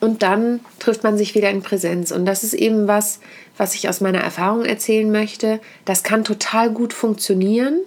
Und 0.00 0.22
dann 0.22 0.60
trifft 0.78 1.04
man 1.04 1.18
sich 1.18 1.34
wieder 1.34 1.50
in 1.50 1.62
Präsenz. 1.62 2.10
Und 2.10 2.24
das 2.24 2.42
ist 2.42 2.54
eben 2.54 2.88
was, 2.88 3.20
was 3.56 3.74
ich 3.74 3.88
aus 3.88 4.00
meiner 4.00 4.20
Erfahrung 4.20 4.64
erzählen 4.64 5.10
möchte. 5.10 5.60
Das 5.84 6.02
kann 6.02 6.24
total 6.24 6.70
gut 6.70 6.92
funktionieren. 6.92 7.80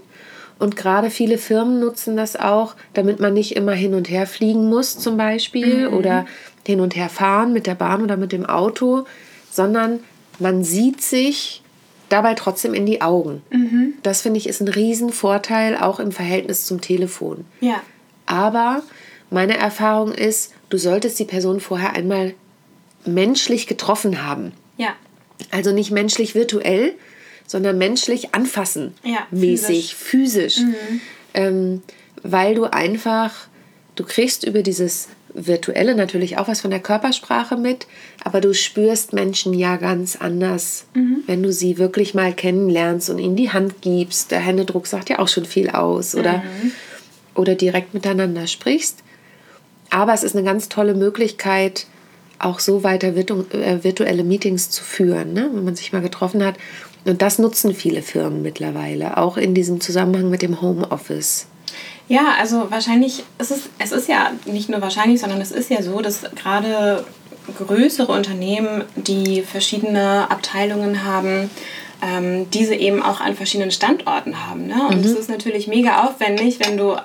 Und 0.60 0.76
gerade 0.76 1.10
viele 1.10 1.40
Firmen 1.40 1.80
nutzen 1.80 2.16
das 2.16 2.36
auch, 2.36 2.76
damit 2.94 3.20
man 3.20 3.34
nicht 3.34 3.56
immer 3.56 3.74
hin 3.74 3.96
und 3.96 4.10
her 4.10 4.28
fliegen 4.28 4.70
muss, 4.70 4.98
zum 4.98 5.18
Beispiel, 5.18 5.88
oder 5.88 6.26
hin 6.66 6.80
und 6.80 6.96
her 6.96 7.10
fahren 7.10 7.52
mit 7.52 7.68
der 7.68 7.76
Bahn 7.76 8.02
oder 8.02 8.18
mit 8.18 8.32
dem 8.32 8.46
Auto, 8.46 9.06
sondern 9.52 10.00
man 10.40 10.64
sieht 10.64 11.02
sich 11.02 11.64
dabei 12.10 12.36
trotzdem 12.36 12.74
in 12.74 12.86
die 12.86 13.02
Augen. 13.02 13.42
Das 14.04 14.22
finde 14.22 14.38
ich 14.38 14.48
ist 14.48 14.62
ein 14.62 14.68
Riesenvorteil, 14.68 15.76
auch 15.76 16.00
im 16.00 16.12
Verhältnis 16.12 16.66
zum 16.66 16.80
Telefon. 16.80 17.46
Ja. 17.60 17.82
Aber 18.26 18.84
meine 19.34 19.58
Erfahrung 19.58 20.12
ist, 20.12 20.54
du 20.70 20.78
solltest 20.78 21.20
die 21.20 21.26
Person 21.26 21.60
vorher 21.60 21.94
einmal 21.94 22.34
menschlich 23.06 23.68
getroffen 23.68 24.26
haben. 24.26 24.54
Ja. 24.78 24.96
Also 25.52 25.72
nicht 25.72 25.92
menschlich 25.92 26.36
virtuell, 26.36 26.94
sondern 27.48 27.78
menschlich 27.78 28.34
anfassen. 28.34 28.94
Ja, 29.04 29.28
mäßig, 29.32 29.96
physisch. 29.96 30.60
Ähm, 31.34 31.82
weil 32.22 32.56
du 32.56 32.66
einfach, 32.66 33.48
du 33.96 34.04
kriegst 34.04 34.46
über 34.46 34.62
dieses 34.62 35.10
Virtuelle 35.34 35.96
natürlich 35.96 36.38
auch 36.38 36.48
was 36.48 36.62
von 36.62 36.70
der 36.70 36.80
Körpersprache 36.80 37.58
mit, 37.58 37.88
aber 38.24 38.40
du 38.40 38.54
spürst 38.54 39.14
Menschen 39.14 39.54
ja 39.54 39.78
ganz 39.78 40.16
anders, 40.16 40.86
wenn 41.26 41.42
du 41.42 41.52
sie 41.52 41.80
wirklich 41.80 42.14
mal 42.14 42.34
kennenlernst 42.34 43.10
und 43.10 43.18
ihnen 43.18 43.36
die 43.36 43.52
Hand 43.52 43.82
gibst. 43.82 44.32
Der 44.32 44.40
Händedruck 44.40 44.86
sagt 44.88 45.10
ja 45.10 45.20
auch 45.20 45.28
schon 45.28 45.46
viel 45.46 45.72
aus. 45.72 46.16
Oder, 46.16 46.44
oder 47.36 47.56
direkt 47.56 47.94
miteinander 47.94 48.48
sprichst. 48.48 49.00
Aber 49.94 50.12
es 50.12 50.24
ist 50.24 50.36
eine 50.36 50.44
ganz 50.44 50.70
tolle 50.70 50.96
Möglichkeit, 50.96 51.86
auch 52.40 52.60
so 52.60 52.84
weiter 52.84 53.16
virtu 53.16 53.44
äh, 53.52 53.84
virtuelle 53.84 54.24
Meetings 54.24 54.72
zu 54.72 54.84
führen, 54.84 55.34
ne? 55.34 55.52
wenn 55.54 55.64
man 55.64 55.76
sich 55.76 55.94
mal 55.94 56.02
getroffen 56.02 56.44
hat. 56.44 56.56
Und 57.06 57.22
das 57.22 57.38
nutzen 57.38 57.76
viele 57.76 58.02
Firmen 58.02 58.42
mittlerweile, 58.42 59.18
auch 59.18 59.38
in 59.38 59.54
diesem 59.54 59.82
Zusammenhang 59.82 60.32
mit 60.32 60.42
dem 60.42 60.62
Homeoffice. 60.62 61.46
Ja, 62.08 62.34
also 62.40 62.72
wahrscheinlich 62.72 63.24
ist 63.38 63.52
es, 63.52 63.70
es 63.78 63.92
ist 63.92 64.08
ja 64.10 64.32
nicht 64.46 64.68
nur 64.68 64.82
wahrscheinlich, 64.82 65.22
sondern 65.22 65.40
es 65.42 65.52
ist 65.52 65.70
ja 65.70 65.84
so, 65.84 66.02
dass 66.02 66.22
gerade 66.36 67.06
größere 67.60 68.12
Unternehmen, 68.12 68.86
die 68.96 69.44
verschiedene 69.44 70.32
Abteilungen 70.32 71.04
haben, 71.04 71.52
ähm, 72.02 72.50
diese 72.50 72.74
eben 72.74 73.04
auch 73.04 73.22
an 73.22 73.36
verschiedenen 73.36 73.70
Standorten 73.70 74.48
haben. 74.48 74.66
Ne? 74.66 74.88
Und 74.90 75.06
es 75.06 75.12
ist 75.12 75.30
natürlich 75.30 75.68
mega 75.68 76.06
aufwendig, 76.06 76.60
wenn 76.60 76.78
du 76.78 76.96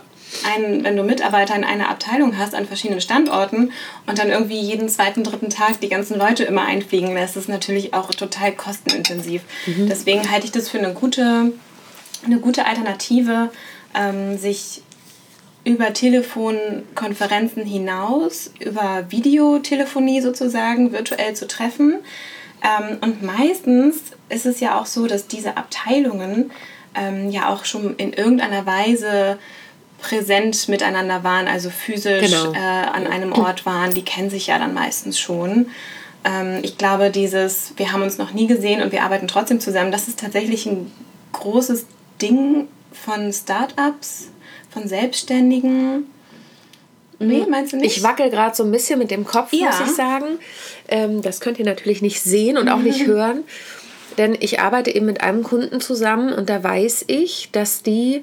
ein, 0.45 0.85
wenn 0.85 0.97
du 0.97 1.03
Mitarbeiter 1.03 1.55
in 1.55 1.65
einer 1.65 1.89
Abteilung 1.89 2.37
hast 2.37 2.55
an 2.55 2.67
verschiedenen 2.67 3.01
Standorten 3.01 3.73
und 4.07 4.19
dann 4.19 4.31
irgendwie 4.31 4.61
jeden 4.61 4.89
zweiten, 4.89 5.25
dritten 5.25 5.51
Tag 5.51 5.81
die 5.81 5.89
ganzen 5.89 6.19
Leute 6.19 6.45
immer 6.45 6.63
einfliegen 6.63 7.15
lässt, 7.15 7.37
ist 7.37 7.49
natürlich 7.49 7.95
auch 7.95 8.11
total 8.11 8.53
kostenintensiv. 8.53 9.43
Deswegen 9.67 10.31
halte 10.31 10.47
ich 10.47 10.53
das 10.53 10.69
für 10.69 10.79
eine 10.79 10.93
gute, 10.93 11.53
eine 12.25 12.41
gute 12.41 12.67
Alternative, 12.67 13.51
ähm, 13.95 14.37
sich 14.39 14.83
über 15.65 15.93
Telefonkonferenzen 15.93 17.65
hinaus, 17.65 18.51
über 18.59 19.07
Videotelefonie 19.09 20.21
sozusagen, 20.21 20.93
virtuell 20.93 21.35
zu 21.35 21.47
treffen. 21.47 21.99
Ähm, 22.63 22.99
und 23.01 23.23
meistens 23.23 24.01
ist 24.29 24.47
es 24.47 24.61
ja 24.61 24.79
auch 24.79 24.87
so, 24.87 25.07
dass 25.07 25.27
diese 25.27 25.57
Abteilungen 25.57 26.51
ähm, 26.95 27.31
ja 27.31 27.49
auch 27.49 27.65
schon 27.65 27.97
in 27.97 28.13
irgendeiner 28.13 28.67
Weise 28.67 29.39
präsent 30.01 30.69
miteinander 30.69 31.25
waren, 31.25 31.49
also 31.49 31.71
physisch 31.71 32.31
Genau. 32.31 32.53
äh, 32.53 32.57
an 32.57 33.07
einem 33.07 33.33
Ort 33.33 33.67
waren. 33.67 33.93
Die 33.95 34.03
kennen 34.05 34.31
sich 34.31 34.47
ja 34.47 34.59
dann 34.59 34.75
meistens 34.75 35.19
schon. 35.19 35.67
Ähm, 36.25 36.59
ich 36.63 36.79
glaube, 36.79 37.11
dieses, 37.11 37.73
wir 37.77 37.93
haben 37.93 38.03
uns 38.03 38.19
noch 38.19 38.33
nie 38.33 38.47
gesehen 38.47 38.81
und 38.83 38.93
wir 38.93 39.03
arbeiten 39.03 39.29
trotzdem 39.29 39.61
zusammen, 39.61 39.91
das 39.93 40.09
ist 40.09 40.21
tatsächlich 40.21 40.67
ein 40.67 40.91
großes 41.33 41.87
Ding 42.23 42.69
von 42.93 43.33
Startups, 43.33 44.29
von 44.71 44.87
Selbstständigen. 44.89 46.07
Nee, 47.21 47.45
meinst 47.51 47.73
du 47.73 47.79
nicht? 47.79 47.97
Ich 47.97 48.03
wackel 48.05 48.31
gerade 48.31 48.55
so 48.55 48.63
ein 48.63 48.71
bisschen 48.71 48.99
mit 49.01 49.11
dem 49.11 49.25
Kopf, 49.25 49.51
muss 49.53 49.61
Ja. 49.61 49.85
ich 49.85 49.91
sagen. 49.93 50.39
Ähm, 50.89 51.21
das 51.23 51.41
könnt 51.41 51.59
ihr 51.59 51.65
natürlich 51.65 52.01
nicht 52.03 52.21
sehen 52.23 52.57
und 52.57 52.69
auch 52.69 52.79
nicht 52.79 53.07
hören. 53.07 53.43
Denn 54.19 54.37
ich 54.39 54.61
arbeite 54.61 54.95
eben 54.95 55.07
mit 55.07 55.21
einem 55.21 55.43
Kunden 55.43 55.81
zusammen 55.81 56.33
und 56.33 56.49
da 56.49 56.63
weiß 56.63 57.05
ich, 57.09 57.49
dass 57.53 57.83
die 57.83 58.23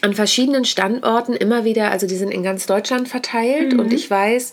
an 0.00 0.14
verschiedenen 0.14 0.64
Standorten 0.64 1.34
immer 1.34 1.64
wieder, 1.64 1.90
also 1.90 2.06
die 2.06 2.16
sind 2.16 2.30
in 2.30 2.42
ganz 2.42 2.66
Deutschland 2.66 3.08
verteilt 3.08 3.74
und 3.74 3.92
ich 3.92 4.10
weiß, 4.10 4.52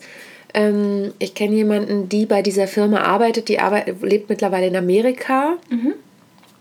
ähm, 0.53 1.13
ich 1.19 1.35
kenne 1.35 1.55
jemanden, 1.55 2.09
die 2.09 2.25
bei 2.25 2.41
dieser 2.41 2.67
Firma 2.67 3.01
arbeitet, 3.01 3.49
die 3.49 3.59
arbeit, 3.59 4.01
lebt 4.01 4.29
mittlerweile 4.29 4.67
in 4.67 4.75
Amerika. 4.75 5.57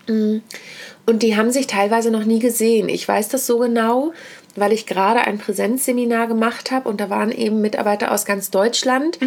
Mm. 0.07 0.39
Und 1.07 1.23
die 1.23 1.37
haben 1.37 1.51
sich 1.51 1.67
teilweise 1.67 2.11
noch 2.11 2.25
nie 2.25 2.41
gesehen. 2.41 2.89
Ich 2.89 3.07
weiß 3.07 3.29
das 3.29 3.47
so 3.47 3.59
genau, 3.59 4.13
weil 4.57 4.73
ich 4.73 4.87
gerade 4.87 5.21
ein 5.21 5.39
Präsenzseminar 5.39 6.27
gemacht 6.27 6.71
habe 6.71 6.89
und 6.89 7.01
da 7.01 7.11
waren 7.11 7.31
eben 7.31 7.61
Mitarbeiter 7.61 8.11
aus 8.11 8.25
ganz 8.25 8.51
Deutschland. 8.51 9.19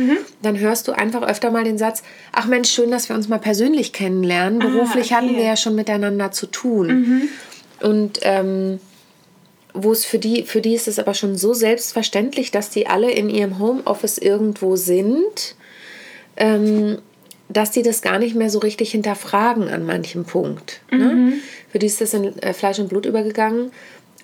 Dann 0.42 0.60
hörst 0.60 0.88
du 0.88 0.92
einfach 0.92 1.22
öfter 1.22 1.52
mal 1.52 1.64
den 1.64 1.78
Satz, 1.78 2.04
ach 2.32 2.46
Mensch, 2.46 2.70
schön, 2.70 2.92
dass 2.92 3.10
wir 3.10 3.16
uns 3.16 3.28
mal 3.28 3.40
persönlich 3.40 3.94
kennenlernen. 3.94 4.60
Beruflich 4.60 5.14
hatten 5.14 5.30
okay. 5.30 5.38
wir 5.38 5.46
ja 5.46 5.56
schon 5.56 5.76
miteinander 5.76 6.32
zu 6.32 6.48
tun. 6.48 7.30
Und 7.82 8.20
ähm, 8.24 8.80
wo 9.74 9.92
es 9.92 10.06
für 10.06 10.20
die, 10.20 10.44
für 10.44 10.62
die 10.62 10.74
ist 10.74 10.88
es 10.88 10.98
aber 11.00 11.14
schon 11.14 11.36
so 11.38 11.54
selbstverständlich, 11.54 12.52
dass 12.52 12.70
die 12.70 12.88
alle 12.88 13.12
in 13.12 13.30
ihrem 13.30 13.60
Homeoffice 13.60 14.18
irgendwo 14.18 14.76
sind, 14.76 15.56
ähm, 16.38 17.00
dass 17.50 17.72
die 17.72 17.84
das 17.84 18.02
gar 18.02 18.20
nicht 18.20 18.36
mehr 18.36 18.50
so 18.50 18.60
richtig 18.60 18.92
hinterfragen 18.92 19.70
an 19.70 19.86
manchem 19.86 20.26
Punkt. 20.26 20.82
Ne? 20.92 21.34
Für 21.72 21.80
die 21.80 21.86
ist 21.86 22.02
das 22.02 22.14
in 22.14 22.38
äh, 22.42 22.54
Fleisch 22.54 22.80
und 22.80 22.90
Blut 22.90 23.06
übergegangen. 23.06 23.72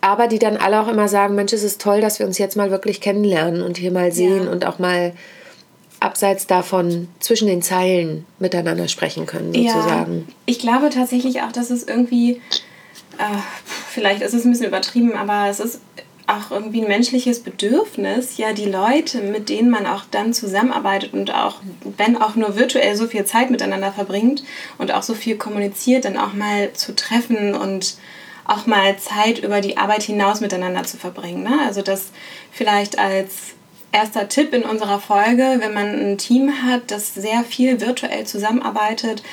Aber 0.01 0.27
die 0.27 0.39
dann 0.39 0.57
alle 0.57 0.81
auch 0.81 0.89
immer 0.89 1.07
sagen, 1.07 1.33
Mensch, 1.35 1.53
es 1.53 1.63
ist 1.63 1.79
toll, 1.79 2.01
dass 2.01 2.19
wir 2.19 2.25
uns 2.25 2.37
jetzt 2.37 2.57
mal 2.57 2.71
wirklich 2.71 2.99
kennenlernen 2.99 3.61
und 3.61 3.77
hier 3.77 3.91
mal 3.91 4.11
sehen 4.11 4.45
Ja. 4.45 4.51
und 4.51 4.65
auch 4.65 4.77
mal 4.77 5.13
abseits 6.01 6.45
davon 6.45 7.07
zwischen 7.21 7.47
den 7.47 7.61
Zeilen 7.61 8.25
miteinander 8.37 8.89
sprechen 8.89 9.25
können, 9.25 9.53
sozusagen. 9.53 10.25
Ja, 10.27 10.33
ich 10.45 10.59
glaube 10.59 10.89
tatsächlich 10.89 11.41
auch, 11.43 11.53
dass 11.53 11.69
es 11.69 11.83
irgendwie, 11.87 12.41
äh, 13.17 13.37
vielleicht 13.93 14.21
ist 14.21 14.33
es 14.33 14.45
ein 14.45 14.51
bisschen 14.51 14.67
übertrieben, 14.67 15.15
aber 15.15 15.47
es 15.49 15.59
ist 15.59 15.79
auch 16.25 16.51
irgendwie 16.51 16.81
ein 16.81 16.87
menschliches 16.87 17.41
Bedürfnis, 17.41 18.37
ja, 18.37 18.53
die 18.53 18.65
Leute, 18.65 19.19
mit 19.19 19.49
denen 19.49 19.69
man 19.69 19.85
auch 19.85 20.03
dann 20.09 20.33
zusammenarbeitet 20.33 21.13
und 21.13 21.33
auch, 21.33 21.57
wenn 21.97 22.17
auch 22.17 22.35
nur 22.35 22.55
virtuell 22.55 22.95
so 22.95 23.07
viel 23.07 23.25
Zeit 23.25 23.51
miteinander 23.51 23.91
verbringt 23.91 24.43
und 24.77 24.93
auch 24.93 25.03
so 25.03 25.13
viel 25.13 25.37
kommuniziert, 25.37 26.05
dann 26.05 26.17
auch 26.17 26.33
mal 26.33 26.71
zu 26.73 26.95
treffen 26.95 27.53
und 27.55 27.95
auch 28.45 28.65
mal 28.65 28.97
Zeit 28.97 29.39
über 29.39 29.61
die 29.61 29.77
Arbeit 29.77 30.03
hinaus 30.03 30.41
miteinander 30.41 30.83
zu 30.83 30.97
verbringen. 30.97 31.43
Ne? 31.43 31.59
Also 31.65 31.81
das 31.81 32.11
vielleicht 32.51 32.99
als 32.99 33.55
erster 33.91 34.27
Tipp 34.27 34.53
in 34.53 34.63
unserer 34.63 34.99
Folge, 34.99 35.57
wenn 35.59 35.73
man 35.73 35.87
ein 35.87 36.17
Team 36.17 36.51
hat, 36.63 36.91
das 36.91 37.13
sehr 37.13 37.43
viel 37.43 37.79
virtuell 37.79 38.25
zusammenarbeitet, 38.25 39.23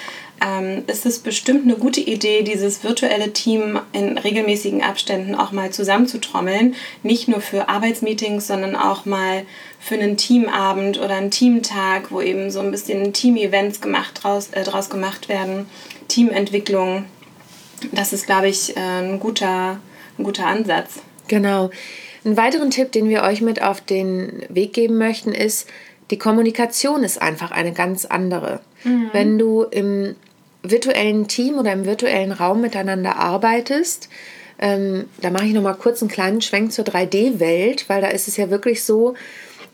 ähm, 0.41 0.85
ist 0.87 1.07
es 1.07 1.19
bestimmt 1.19 1.65
eine 1.65 1.77
gute 1.77 2.01
Idee, 2.01 2.43
dieses 2.43 2.83
virtuelle 2.83 3.33
Team 3.33 3.79
in 3.93 4.17
regelmäßigen 4.17 4.83
Abständen 4.83 5.35
auch 5.35 5.53
mal 5.53 5.71
zusammenzutrommeln. 5.71 6.75
Nicht 7.03 7.29
nur 7.29 7.41
für 7.41 7.69
Arbeitsmeetings, 7.69 8.47
sondern 8.47 8.75
auch 8.75 9.05
mal 9.05 9.45
für 9.79 9.95
einen 9.95 10.17
Teamabend 10.17 10.99
oder 10.99 11.15
einen 11.15 11.31
Teamtag, 11.31 12.11
wo 12.11 12.21
eben 12.21 12.51
so 12.51 12.61
ein 12.61 12.71
bisschen 12.71 13.13
Team-Events 13.13 13.81
gemacht, 13.81 14.21
draus, 14.23 14.49
äh, 14.53 14.65
draus 14.65 14.89
gemacht 14.89 15.29
werden, 15.29 15.67
Teamentwicklung. 16.09 17.05
Das 17.93 18.13
ist, 18.13 18.27
glaube 18.27 18.49
ich, 18.49 18.77
äh, 18.77 18.81
ein, 18.81 19.21
guter, 19.21 19.79
ein 20.19 20.25
guter 20.25 20.47
Ansatz. 20.47 21.01
Genau. 21.29 21.71
Einen 22.25 22.37
weiteren 22.37 22.71
Tipp, 22.71 22.93
den 22.93 23.09
wir 23.09 23.23
euch 23.23 23.41
mit 23.41 23.63
auf 23.63 23.81
den 23.81 24.43
Weg 24.49 24.73
geben 24.73 24.99
möchten, 24.99 25.33
ist, 25.33 25.67
die 26.11 26.19
Kommunikation 26.19 27.05
ist 27.05 27.23
einfach 27.23 27.51
eine 27.53 27.73
ganz 27.73 28.05
andere. 28.05 28.61
Wenn 29.13 29.39
du 29.39 29.63
im 29.63 30.17
virtuellen 30.63 31.29
Team 31.29 31.59
oder 31.59 31.73
im 31.73 31.85
virtuellen 31.85 32.33
Raum 32.33 32.61
miteinander 32.61 33.17
arbeitest, 33.17 34.09
ähm, 34.59 35.07
da 35.23 35.31
mache 35.31 35.47
ich 35.47 35.55
noch 35.55 35.63
mal 35.63 35.75
kurz 35.75 36.03
einen 36.03 36.11
kleinen 36.11 36.43
Schwenk 36.43 36.73
zur 36.73 36.85
3D-Welt, 36.85 37.89
weil 37.89 38.03
da 38.03 38.09
ist 38.09 38.29
es 38.29 38.37
ja 38.37 38.51
wirklich 38.51 38.85
so, 38.85 39.15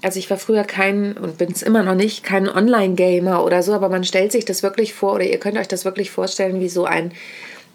also 0.02 0.18
ich 0.18 0.30
war 0.30 0.36
früher 0.36 0.62
kein 0.62 1.14
und 1.16 1.38
bin 1.38 1.50
es 1.50 1.62
immer 1.62 1.82
noch 1.82 1.96
nicht, 1.96 2.22
kein 2.22 2.48
Online-Gamer 2.48 3.44
oder 3.44 3.62
so, 3.62 3.72
aber 3.72 3.88
man 3.88 4.04
stellt 4.04 4.30
sich 4.30 4.44
das 4.44 4.62
wirklich 4.62 4.94
vor 4.94 5.14
oder 5.14 5.24
ihr 5.24 5.38
könnt 5.38 5.58
euch 5.58 5.68
das 5.68 5.84
wirklich 5.84 6.10
vorstellen 6.10 6.60
wie 6.60 6.68
so 6.68 6.84
ein 6.84 7.10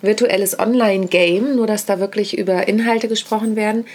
virtuelles 0.01 0.58
Online-Game, 0.58 1.56
nur 1.56 1.68
dass 1.68 1.86
da 1.86 2.00
wirklich 2.00 2.38
über 2.38 2.68
Inhalte 2.68 3.08
gesprochen 3.08 3.56
werden. 3.56 3.86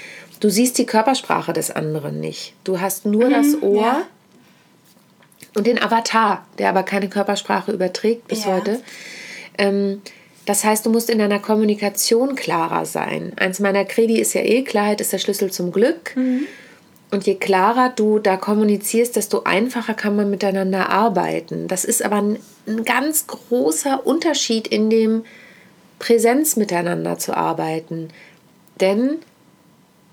Du 0.41 0.51
siehst 0.51 0.77
die 0.77 0.87
Körpersprache 0.87 1.55
des 1.55 1.71
anderen 1.71 2.21
nicht. 2.21 2.53
Du 2.65 2.81
hast 2.81 3.07
nur 3.07 3.31
das 3.31 3.61
Ohr 3.63 3.81
ja. 3.81 4.03
Und 5.57 5.67
den 5.67 5.83
Avatar, 5.83 6.47
der 6.59 6.69
aber 6.69 6.83
keine 6.83 7.09
Körpersprache 7.09 7.73
überträgt 7.73 8.29
bis 8.29 8.45
Ja. 8.45 8.53
heute. 8.53 8.81
Ähm, 9.59 10.03
das 10.45 10.65
heißt, 10.65 10.87
du 10.87 10.91
musst 10.91 11.11
in 11.11 11.19
deiner 11.19 11.41
Kommunikation 11.41 12.37
klarer 12.37 12.87
sein. 12.87 13.33
Eins 13.37 13.59
meiner 13.59 13.85
Credi 13.85 14.21
ist 14.21 14.35
ja 14.35 14.43
eh, 14.43 14.63
Klarheit 14.63 15.01
ist 15.01 15.13
der 15.13 15.19
Schlüssel 15.19 15.51
zum 15.51 15.73
Glück. 15.73 16.15
Und 17.11 17.27
je 17.27 17.35
klarer 17.35 17.93
du 17.95 18.19
da 18.21 18.37
kommunizierst, 18.37 19.17
desto 19.17 19.43
einfacher 19.45 19.95
kann 19.95 20.15
man 20.15 20.31
miteinander 20.31 20.89
arbeiten. 20.91 21.67
Das 21.67 21.85
ist 21.85 22.05
aber 22.05 22.17
ein, 22.17 22.39
ein 22.69 22.85
ganz 22.85 23.27
großer 23.27 24.07
Unterschied 24.07 24.69
in 24.69 24.91
dem 24.91 25.25
Präsenz 25.99 26.57
miteinander 26.57 27.19
zu 27.19 27.37
arbeiten. 27.37 28.11
Denn 28.81 29.19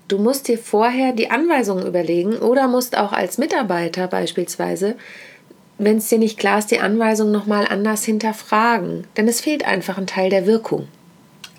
du 0.08 0.18
musst 0.18 0.48
dir 0.48 0.58
vorher 0.58 1.12
die 1.12 1.30
Anweisungen 1.30 1.86
überlegen 1.86 2.38
oder 2.38 2.66
musst 2.68 2.96
auch 2.96 3.12
als 3.12 3.38
Mitarbeiter 3.38 4.08
beispielsweise, 4.08 4.96
wenn 5.78 5.98
es 5.98 6.08
dir 6.08 6.18
nicht 6.18 6.38
klar 6.38 6.58
ist, 6.58 6.70
die 6.70 6.80
Anweisung 6.80 7.30
nochmal 7.32 7.66
anders 7.68 8.04
hinterfragen. 8.04 9.06
Denn 9.16 9.26
es 9.28 9.40
fehlt 9.40 9.64
einfach 9.64 9.98
ein 9.98 10.06
Teil 10.06 10.30
der 10.30 10.46
Wirkung. 10.46 10.88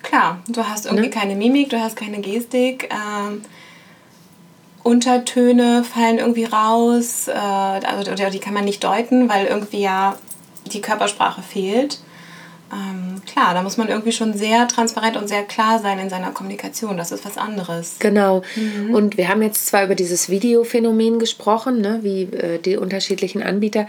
Klar, 0.02 0.40
du 0.48 0.66
hast 0.66 0.86
irgendwie 0.86 1.06
Ne? 1.06 1.10
keine 1.10 1.34
Mimik, 1.34 1.70
du 1.70 1.80
hast 1.80 1.96
keine 1.96 2.20
Gestik. 2.20 2.88
Ähm, 2.92 3.42
Untertöne 4.82 5.82
fallen 5.82 6.18
irgendwie 6.18 6.44
raus, 6.44 7.26
äh, 7.26 7.32
also 7.32 8.12
oder 8.12 8.30
die 8.30 8.38
kann 8.38 8.54
man 8.54 8.64
nicht 8.64 8.84
deuten, 8.84 9.28
weil 9.28 9.46
irgendwie 9.46 9.80
ja 9.80 10.16
die 10.72 10.80
Körpersprache 10.80 11.42
fehlt. 11.42 11.98
Ähm, 12.72 13.22
klar, 13.24 13.54
da 13.54 13.62
muss 13.62 13.76
man 13.76 13.88
irgendwie 13.88 14.12
schon 14.12 14.34
sehr 14.34 14.66
transparent 14.66 15.16
und 15.16 15.28
sehr 15.28 15.44
klar 15.44 15.78
sein 15.78 15.98
in 15.98 16.10
seiner 16.10 16.32
Kommunikation. 16.32 16.96
Das 16.96 17.12
ist 17.12 17.24
was 17.24 17.38
anderes. 17.38 17.96
Genau. 18.00 18.42
Und 18.92 19.16
wir 19.16 19.28
haben 19.28 19.42
jetzt 19.42 19.66
zwar 19.66 19.84
über 19.84 19.94
dieses 19.94 20.28
Videophänomen 20.28 21.18
gesprochen, 21.18 21.80
ne, 21.80 22.00
wie 22.02 22.22
äh, 22.22 22.58
die 22.58 22.76
unterschiedlichen 22.76 23.42
Anbieter, 23.42 23.86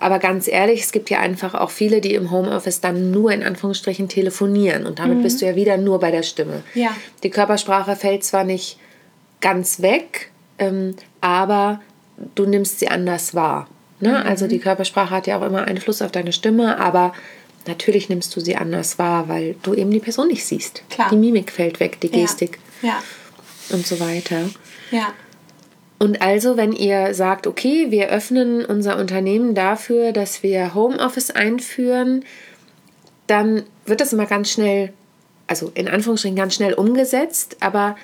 aber 0.00 0.18
ganz 0.18 0.48
ehrlich, 0.48 0.82
es 0.82 0.92
gibt 0.92 1.10
ja 1.10 1.20
einfach 1.20 1.54
auch 1.54 1.70
viele, 1.70 2.00
die 2.00 2.14
im 2.14 2.30
Homeoffice 2.30 2.80
dann 2.80 3.10
nur 3.10 3.30
in 3.30 3.42
Anführungsstrichen 3.42 4.08
telefonieren 4.08 4.86
und 4.86 4.98
damit 4.98 5.22
bist 5.22 5.40
du 5.40 5.46
ja 5.46 5.54
wieder 5.54 5.76
nur 5.76 6.00
bei 6.00 6.10
der 6.10 6.22
Stimme. 6.22 6.62
Ja. 6.74 6.90
Die 7.22 7.30
Körpersprache 7.30 7.96
fällt 7.96 8.24
zwar 8.24 8.44
nicht 8.44 8.78
ganz 9.40 9.80
weg, 9.82 10.30
ähm, 10.58 10.96
aber 11.20 11.80
du 12.34 12.46
nimmst 12.46 12.80
sie 12.80 12.88
anders 12.88 13.34
wahr. 13.34 13.68
Ne? 14.00 14.24
Also 14.24 14.46
die 14.46 14.58
Körpersprache 14.58 15.10
hat 15.10 15.26
ja 15.26 15.38
auch 15.38 15.46
immer 15.46 15.64
Einfluss 15.64 16.02
auf 16.02 16.12
deine 16.12 16.32
Stimme, 16.32 16.78
aber 16.78 17.12
natürlich 17.68 18.08
nimmst 18.08 18.34
du 18.36 18.40
sie 18.40 18.56
anders 18.56 18.98
wahr, 18.98 19.28
weil 19.28 19.56
du 19.62 19.74
eben 19.74 19.90
die 19.90 20.00
Person 20.00 20.28
nicht 20.28 20.44
siehst. 20.44 20.82
Klar. 20.90 21.08
Die 21.10 21.16
Mimik 21.16 21.50
fällt 21.52 21.80
weg, 21.80 22.00
die 22.00 22.08
Ja. 22.08 22.18
Gestik 22.22 22.58
Ja, 22.82 23.02
und 23.70 23.86
so 23.86 23.98
weiter. 24.00 24.48
ja. 24.90 25.12
Und 25.98 26.20
also, 26.20 26.58
wenn 26.58 26.72
ihr 26.72 27.14
sagt, 27.14 27.46
okay, 27.46 27.86
wir 27.90 28.08
öffnen 28.08 28.66
unser 28.66 28.98
Unternehmen 28.98 29.54
dafür, 29.54 30.12
dass 30.12 30.42
wir 30.42 30.74
Homeoffice 30.74 31.30
einführen, 31.30 32.22
dann 33.26 33.62
wird 33.86 34.02
das 34.02 34.12
immer 34.12 34.26
ganz 34.26 34.50
schnell, 34.50 34.92
also 35.46 35.72
in 35.74 35.88
Anführungsstrichen 35.88 36.36
ganz 36.36 36.54
schnell 36.54 36.74
umgesetzt. 36.74 37.56
Aber, 37.60 37.96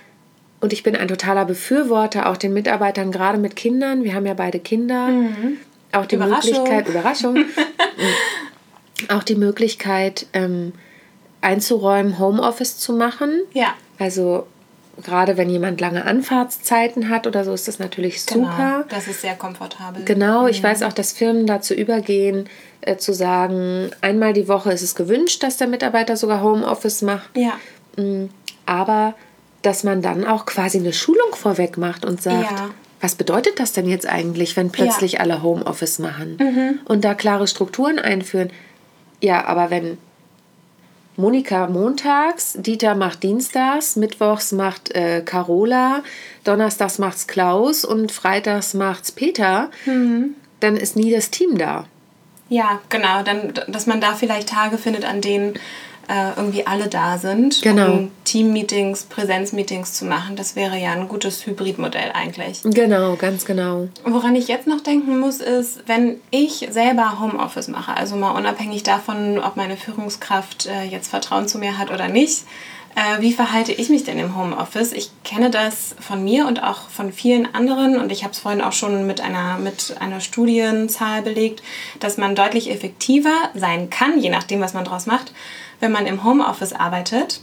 und 0.60 0.72
ich 0.72 0.82
bin 0.82 0.96
ein 0.96 1.06
totaler 1.06 1.44
Befürworter, 1.44 2.30
auch 2.30 2.38
den 2.38 2.54
Mitarbeitern, 2.54 3.12
gerade 3.12 3.36
mit 3.36 3.56
Kindern, 3.56 4.04
wir 4.04 4.14
haben 4.14 4.24
ja 4.24 4.32
beide 4.34 4.58
Kinder, 4.58 5.08
mhm. 5.08 5.58
auch 5.92 6.06
die 6.06 6.14
Überraschung. 6.14 6.50
Möglichkeit, 6.50 6.88
Überraschung, 6.88 7.44
auch 9.08 9.22
die 9.22 9.34
Möglichkeit 9.34 10.26
ähm, 10.32 10.72
einzuräumen, 11.40 12.18
Homeoffice 12.18 12.78
zu 12.78 12.92
machen. 12.92 13.42
Ja. 13.52 13.74
Also 13.98 14.46
gerade 15.02 15.36
wenn 15.36 15.48
jemand 15.48 15.80
lange 15.80 16.04
Anfahrtszeiten 16.04 17.08
hat 17.08 17.26
oder 17.26 17.44
so, 17.44 17.52
ist 17.52 17.68
das 17.68 17.78
natürlich 17.78 18.24
genau, 18.26 18.46
super. 18.46 18.56
Genau, 18.56 18.84
das 18.88 19.08
ist 19.08 19.22
sehr 19.22 19.34
komfortabel. 19.34 20.04
Genau, 20.04 20.46
ich 20.46 20.62
mhm. 20.62 20.66
weiß 20.66 20.82
auch, 20.82 20.92
dass 20.92 21.12
Firmen 21.12 21.46
dazu 21.46 21.74
übergehen, 21.74 22.48
äh, 22.82 22.96
zu 22.96 23.12
sagen, 23.12 23.90
einmal 24.00 24.32
die 24.32 24.48
Woche 24.48 24.72
ist 24.72 24.82
es 24.82 24.94
gewünscht, 24.94 25.42
dass 25.42 25.56
der 25.56 25.68
Mitarbeiter 25.68 26.16
sogar 26.16 26.42
Homeoffice 26.42 27.02
macht. 27.02 27.30
Ja. 27.36 27.52
Mm, 27.96 28.28
aber 28.66 29.14
dass 29.62 29.84
man 29.84 30.02
dann 30.02 30.26
auch 30.26 30.46
quasi 30.46 30.78
eine 30.78 30.92
Schulung 30.92 31.34
vorweg 31.34 31.78
macht 31.78 32.04
und 32.04 32.20
sagt, 32.20 32.50
ja. 32.50 32.70
was 33.00 33.14
bedeutet 33.14 33.60
das 33.60 33.72
denn 33.72 33.88
jetzt 33.88 34.06
eigentlich, 34.06 34.56
wenn 34.56 34.70
plötzlich 34.70 35.12
ja. 35.12 35.20
alle 35.20 35.42
Homeoffice 35.42 35.98
machen? 36.00 36.36
Mhm. 36.38 36.80
Und 36.84 37.04
da 37.04 37.14
klare 37.14 37.46
Strukturen 37.46 37.98
einführen. 37.98 38.50
Ja, 39.22 39.46
aber 39.46 39.70
wenn 39.70 39.98
Monika 41.16 41.68
montags, 41.68 42.54
Dieter 42.58 42.94
macht 42.96 43.22
dienstags, 43.22 43.96
mittwochs 43.96 44.52
macht 44.52 44.94
äh, 44.94 45.22
Carola, 45.24 46.02
donnerstags 46.44 46.98
macht's 46.98 47.26
Klaus 47.28 47.84
und 47.84 48.10
freitags 48.10 48.74
macht's 48.74 49.12
Peter, 49.12 49.70
mhm. 49.86 50.34
dann 50.60 50.76
ist 50.76 50.96
nie 50.96 51.12
das 51.12 51.30
Team 51.30 51.56
da. 51.56 51.86
Ja, 52.48 52.80
genau, 52.88 53.22
dann, 53.22 53.54
dass 53.68 53.86
man 53.86 54.00
da 54.00 54.14
vielleicht 54.14 54.48
Tage 54.48 54.76
findet, 54.76 55.04
an 55.04 55.20
denen 55.20 55.54
äh, 56.08 56.30
irgendwie 56.36 56.66
alle 56.66 56.88
da 56.88 57.18
sind, 57.18 57.62
genau. 57.62 57.92
um 57.92 58.10
Team-Meetings, 58.24 59.04
Präsenz-Meetings 59.04 59.94
zu 59.94 60.04
machen. 60.04 60.36
Das 60.36 60.56
wäre 60.56 60.78
ja 60.78 60.92
ein 60.92 61.08
gutes 61.08 61.46
Hybridmodell 61.46 62.12
eigentlich. 62.14 62.62
Genau, 62.64 63.16
ganz 63.16 63.44
genau. 63.44 63.88
Woran 64.04 64.34
ich 64.34 64.48
jetzt 64.48 64.66
noch 64.66 64.80
denken 64.80 65.18
muss, 65.18 65.40
ist, 65.40 65.82
wenn 65.86 66.20
ich 66.30 66.68
selber 66.70 67.20
Homeoffice 67.20 67.68
mache, 67.68 67.96
also 67.96 68.16
mal 68.16 68.32
unabhängig 68.32 68.82
davon, 68.82 69.38
ob 69.38 69.56
meine 69.56 69.76
Führungskraft 69.76 70.66
äh, 70.66 70.84
jetzt 70.84 71.08
Vertrauen 71.08 71.48
zu 71.48 71.58
mir 71.58 71.78
hat 71.78 71.90
oder 71.90 72.08
nicht, 72.08 72.44
äh, 72.94 73.20
wie 73.22 73.32
verhalte 73.32 73.72
ich 73.72 73.88
mich 73.88 74.04
denn 74.04 74.18
im 74.18 74.36
Homeoffice? 74.36 74.92
Ich 74.92 75.10
kenne 75.24 75.50
das 75.50 75.94
von 75.98 76.22
mir 76.22 76.46
und 76.46 76.62
auch 76.62 76.88
von 76.90 77.12
vielen 77.12 77.54
anderen 77.54 77.98
und 77.98 78.12
ich 78.12 78.22
habe 78.22 78.32
es 78.32 78.38
vorhin 78.38 78.60
auch 78.60 78.72
schon 78.72 79.06
mit 79.06 79.20
einer, 79.20 79.56
mit 79.58 79.96
einer 79.98 80.20
Studienzahl 80.20 81.22
belegt, 81.22 81.62
dass 82.00 82.18
man 82.18 82.34
deutlich 82.34 82.70
effektiver 82.70 83.34
sein 83.54 83.88
kann, 83.88 84.18
je 84.18 84.28
nachdem, 84.28 84.60
was 84.60 84.74
man 84.74 84.84
draus 84.84 85.06
macht, 85.06 85.32
wenn 85.82 85.92
man 85.92 86.06
im 86.06 86.24
Homeoffice 86.24 86.72
arbeitet. 86.72 87.40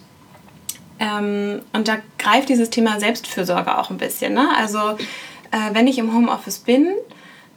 Ähm, 0.97 1.61
und 1.73 1.87
da 1.87 1.97
greift 2.17 2.49
dieses 2.49 2.69
Thema 2.69 2.99
Selbstfürsorge 2.99 3.77
auch 3.77 3.89
ein 3.89 3.97
bisschen. 3.97 4.33
Ne? 4.33 4.47
Also 4.57 4.79
äh, 5.51 5.73
wenn 5.73 5.87
ich 5.87 5.97
im 5.97 6.13
Homeoffice 6.13 6.59
bin, 6.59 6.87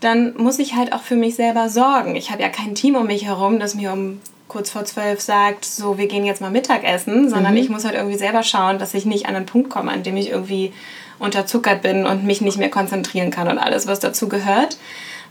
dann 0.00 0.36
muss 0.36 0.58
ich 0.58 0.74
halt 0.74 0.92
auch 0.92 1.02
für 1.02 1.14
mich 1.14 1.36
selber 1.36 1.68
sorgen. 1.68 2.16
Ich 2.16 2.32
habe 2.32 2.42
ja 2.42 2.48
kein 2.48 2.74
Team 2.74 2.96
um 2.96 3.06
mich 3.06 3.24
herum, 3.24 3.60
das 3.60 3.76
mir 3.76 3.92
um 3.92 4.20
kurz 4.48 4.70
vor 4.70 4.84
zwölf 4.84 5.20
sagt, 5.20 5.64
so 5.64 5.98
wir 5.98 6.08
gehen 6.08 6.26
jetzt 6.26 6.40
mal 6.40 6.50
Mittagessen, 6.50 7.30
sondern 7.30 7.52
mhm. 7.52 7.60
ich 7.60 7.68
muss 7.68 7.84
halt 7.84 7.94
irgendwie 7.94 8.18
selber 8.18 8.42
schauen, 8.42 8.78
dass 8.78 8.92
ich 8.92 9.06
nicht 9.06 9.26
an 9.26 9.36
einen 9.36 9.46
Punkt 9.46 9.70
komme, 9.70 9.92
an 9.92 10.02
dem 10.02 10.16
ich 10.16 10.30
irgendwie 10.30 10.72
unterzuckert 11.20 11.82
bin 11.82 12.06
und 12.06 12.24
mich 12.24 12.40
nicht 12.40 12.58
mehr 12.58 12.70
konzentrieren 12.70 13.30
kann 13.30 13.48
und 13.48 13.58
alles, 13.58 13.86
was 13.86 14.00
dazu 14.00 14.28
gehört. 14.28 14.76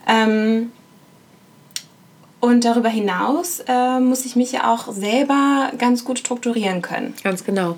Ähm, 0.07 0.71
und 2.41 2.65
darüber 2.65 2.89
hinaus 2.89 3.61
äh, 3.67 3.99
muss 3.99 4.25
ich 4.25 4.35
mich 4.35 4.51
ja 4.51 4.73
auch 4.73 4.91
selber 4.91 5.71
ganz 5.77 6.03
gut 6.03 6.19
strukturieren 6.19 6.81
können. 6.81 7.13
Ganz 7.23 7.43
genau. 7.45 7.77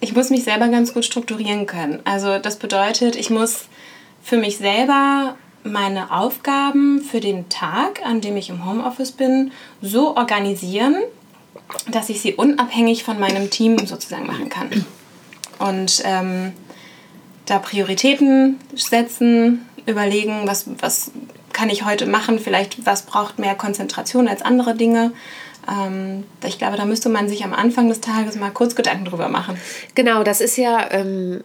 Ich 0.00 0.14
muss 0.14 0.30
mich 0.30 0.44
selber 0.44 0.68
ganz 0.68 0.92
gut 0.92 1.04
strukturieren 1.04 1.66
können. 1.66 2.00
Also 2.04 2.38
das 2.38 2.58
bedeutet, 2.58 3.16
ich 3.16 3.30
muss 3.30 3.66
für 4.22 4.36
mich 4.36 4.58
selber 4.58 5.36
meine 5.62 6.10
Aufgaben 6.12 7.00
für 7.00 7.20
den 7.20 7.48
Tag, 7.48 8.04
an 8.04 8.20
dem 8.20 8.36
ich 8.36 8.50
im 8.50 8.66
Homeoffice 8.66 9.12
bin, 9.12 9.52
so 9.80 10.16
organisieren, 10.16 10.96
dass 11.90 12.10
ich 12.10 12.20
sie 12.20 12.34
unabhängig 12.34 13.04
von 13.04 13.18
meinem 13.18 13.48
Team 13.48 13.78
sozusagen 13.86 14.26
machen 14.26 14.50
kann. 14.50 14.84
Und 15.58 16.02
ähm, 16.04 16.52
da 17.46 17.58
Prioritäten 17.58 18.58
setzen, 18.74 19.64
überlegen, 19.86 20.42
was, 20.46 20.66
was 20.80 21.12
kann 21.54 21.70
ich 21.70 21.86
heute 21.86 22.04
machen, 22.04 22.38
vielleicht 22.38 22.84
was 22.84 23.02
braucht 23.02 23.38
mehr 23.38 23.54
Konzentration 23.54 24.28
als 24.28 24.42
andere 24.42 24.74
Dinge. 24.74 25.12
Ähm, 25.66 26.24
ich 26.44 26.58
glaube, 26.58 26.76
da 26.76 26.84
müsste 26.84 27.08
man 27.08 27.28
sich 27.28 27.44
am 27.44 27.54
Anfang 27.54 27.88
des 27.88 28.02
Tages 28.02 28.36
mal 28.36 28.50
kurz 28.50 28.74
Gedanken 28.74 29.06
drüber 29.06 29.28
machen. 29.28 29.56
Genau, 29.94 30.22
das 30.22 30.42
ist 30.42 30.58
ja, 30.58 30.90
ähm, 30.90 31.42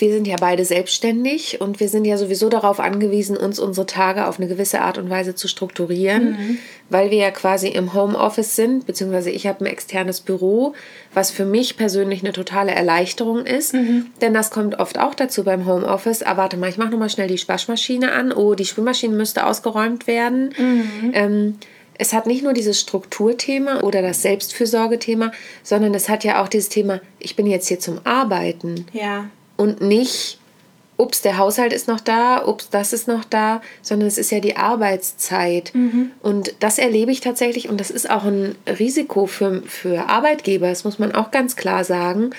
wir 0.00 0.12
sind 0.12 0.26
ja 0.26 0.36
beide 0.40 0.64
selbstständig 0.64 1.60
und 1.60 1.80
wir 1.80 1.88
sind 1.88 2.04
ja 2.04 2.16
sowieso 2.16 2.48
darauf 2.48 2.80
angewiesen, 2.80 3.36
uns 3.36 3.58
unsere 3.58 3.86
Tage 3.86 4.26
auf 4.26 4.38
eine 4.38 4.48
gewisse 4.48 4.80
Art 4.80 4.98
und 4.98 5.10
Weise 5.10 5.34
zu 5.34 5.48
strukturieren, 5.48 6.30
mhm. 6.32 6.58
weil 6.88 7.10
wir 7.10 7.18
ja 7.18 7.30
quasi 7.30 7.68
im 7.68 7.92
Homeoffice 7.92 8.56
sind, 8.56 8.86
beziehungsweise 8.86 9.30
ich 9.30 9.46
habe 9.46 9.64
ein 9.64 9.66
externes 9.66 10.20
Büro, 10.20 10.74
was 11.12 11.30
für 11.30 11.44
mich 11.44 11.76
persönlich 11.76 12.22
eine 12.22 12.32
totale 12.32 12.72
Erleichterung 12.72 13.44
ist, 13.44 13.74
mhm. 13.74 14.06
denn 14.20 14.32
das 14.32 14.50
kommt 14.50 14.78
oft 14.78 14.98
auch 14.98 15.14
dazu 15.14 15.44
beim 15.44 15.66
Homeoffice. 15.66 16.22
Ah, 16.22 16.36
warte 16.36 16.56
mal, 16.56 16.70
ich 16.70 16.78
mache 16.78 16.90
nochmal 16.90 17.10
schnell 17.10 17.28
die 17.28 17.40
Waschmaschine 17.48 18.12
an. 18.12 18.32
Oh, 18.32 18.54
die 18.54 18.64
Spülmaschine 18.64 19.14
müsste 19.14 19.46
ausgeräumt 19.46 20.06
werden. 20.06 20.54
Mhm. 20.56 21.10
Ähm, 21.12 21.54
es 21.98 22.14
hat 22.14 22.26
nicht 22.26 22.42
nur 22.42 22.54
dieses 22.54 22.80
Strukturthema 22.80 23.82
oder 23.82 24.00
das 24.00 24.22
Selbstfürsorgethema, 24.22 25.32
sondern 25.62 25.92
es 25.92 26.08
hat 26.08 26.24
ja 26.24 26.42
auch 26.42 26.48
dieses 26.48 26.70
Thema, 26.70 27.02
ich 27.18 27.36
bin 27.36 27.46
jetzt 27.46 27.68
hier 27.68 27.78
zum 27.78 28.00
Arbeiten. 28.04 28.86
Ja 28.94 29.26
und 29.60 29.82
nicht, 29.82 30.38
ups, 30.96 31.20
der 31.20 31.36
Haushalt 31.36 31.74
ist 31.74 31.86
noch 31.86 32.00
da, 32.00 32.46
ups, 32.46 32.70
das 32.70 32.94
ist 32.94 33.06
noch 33.08 33.24
da, 33.26 33.60
sondern 33.82 34.08
es 34.08 34.16
ist 34.16 34.30
ja 34.30 34.40
die 34.40 34.56
Arbeitszeit. 34.56 35.72
Mhm. 35.74 36.12
Und 36.22 36.54
das 36.60 36.78
erlebe 36.78 37.12
ich 37.12 37.20
tatsächlich 37.20 37.68
und 37.68 37.78
das 37.78 37.90
ist 37.90 38.08
auch 38.08 38.24
ein 38.24 38.54
Risiko 38.66 39.26
für, 39.26 39.60
für 39.66 40.08
Arbeitgeber, 40.08 40.70
das 40.70 40.84
muss 40.84 40.98
man 40.98 41.14
auch 41.14 41.30
ganz 41.30 41.56
klar 41.56 41.84
sagen. 41.84 42.30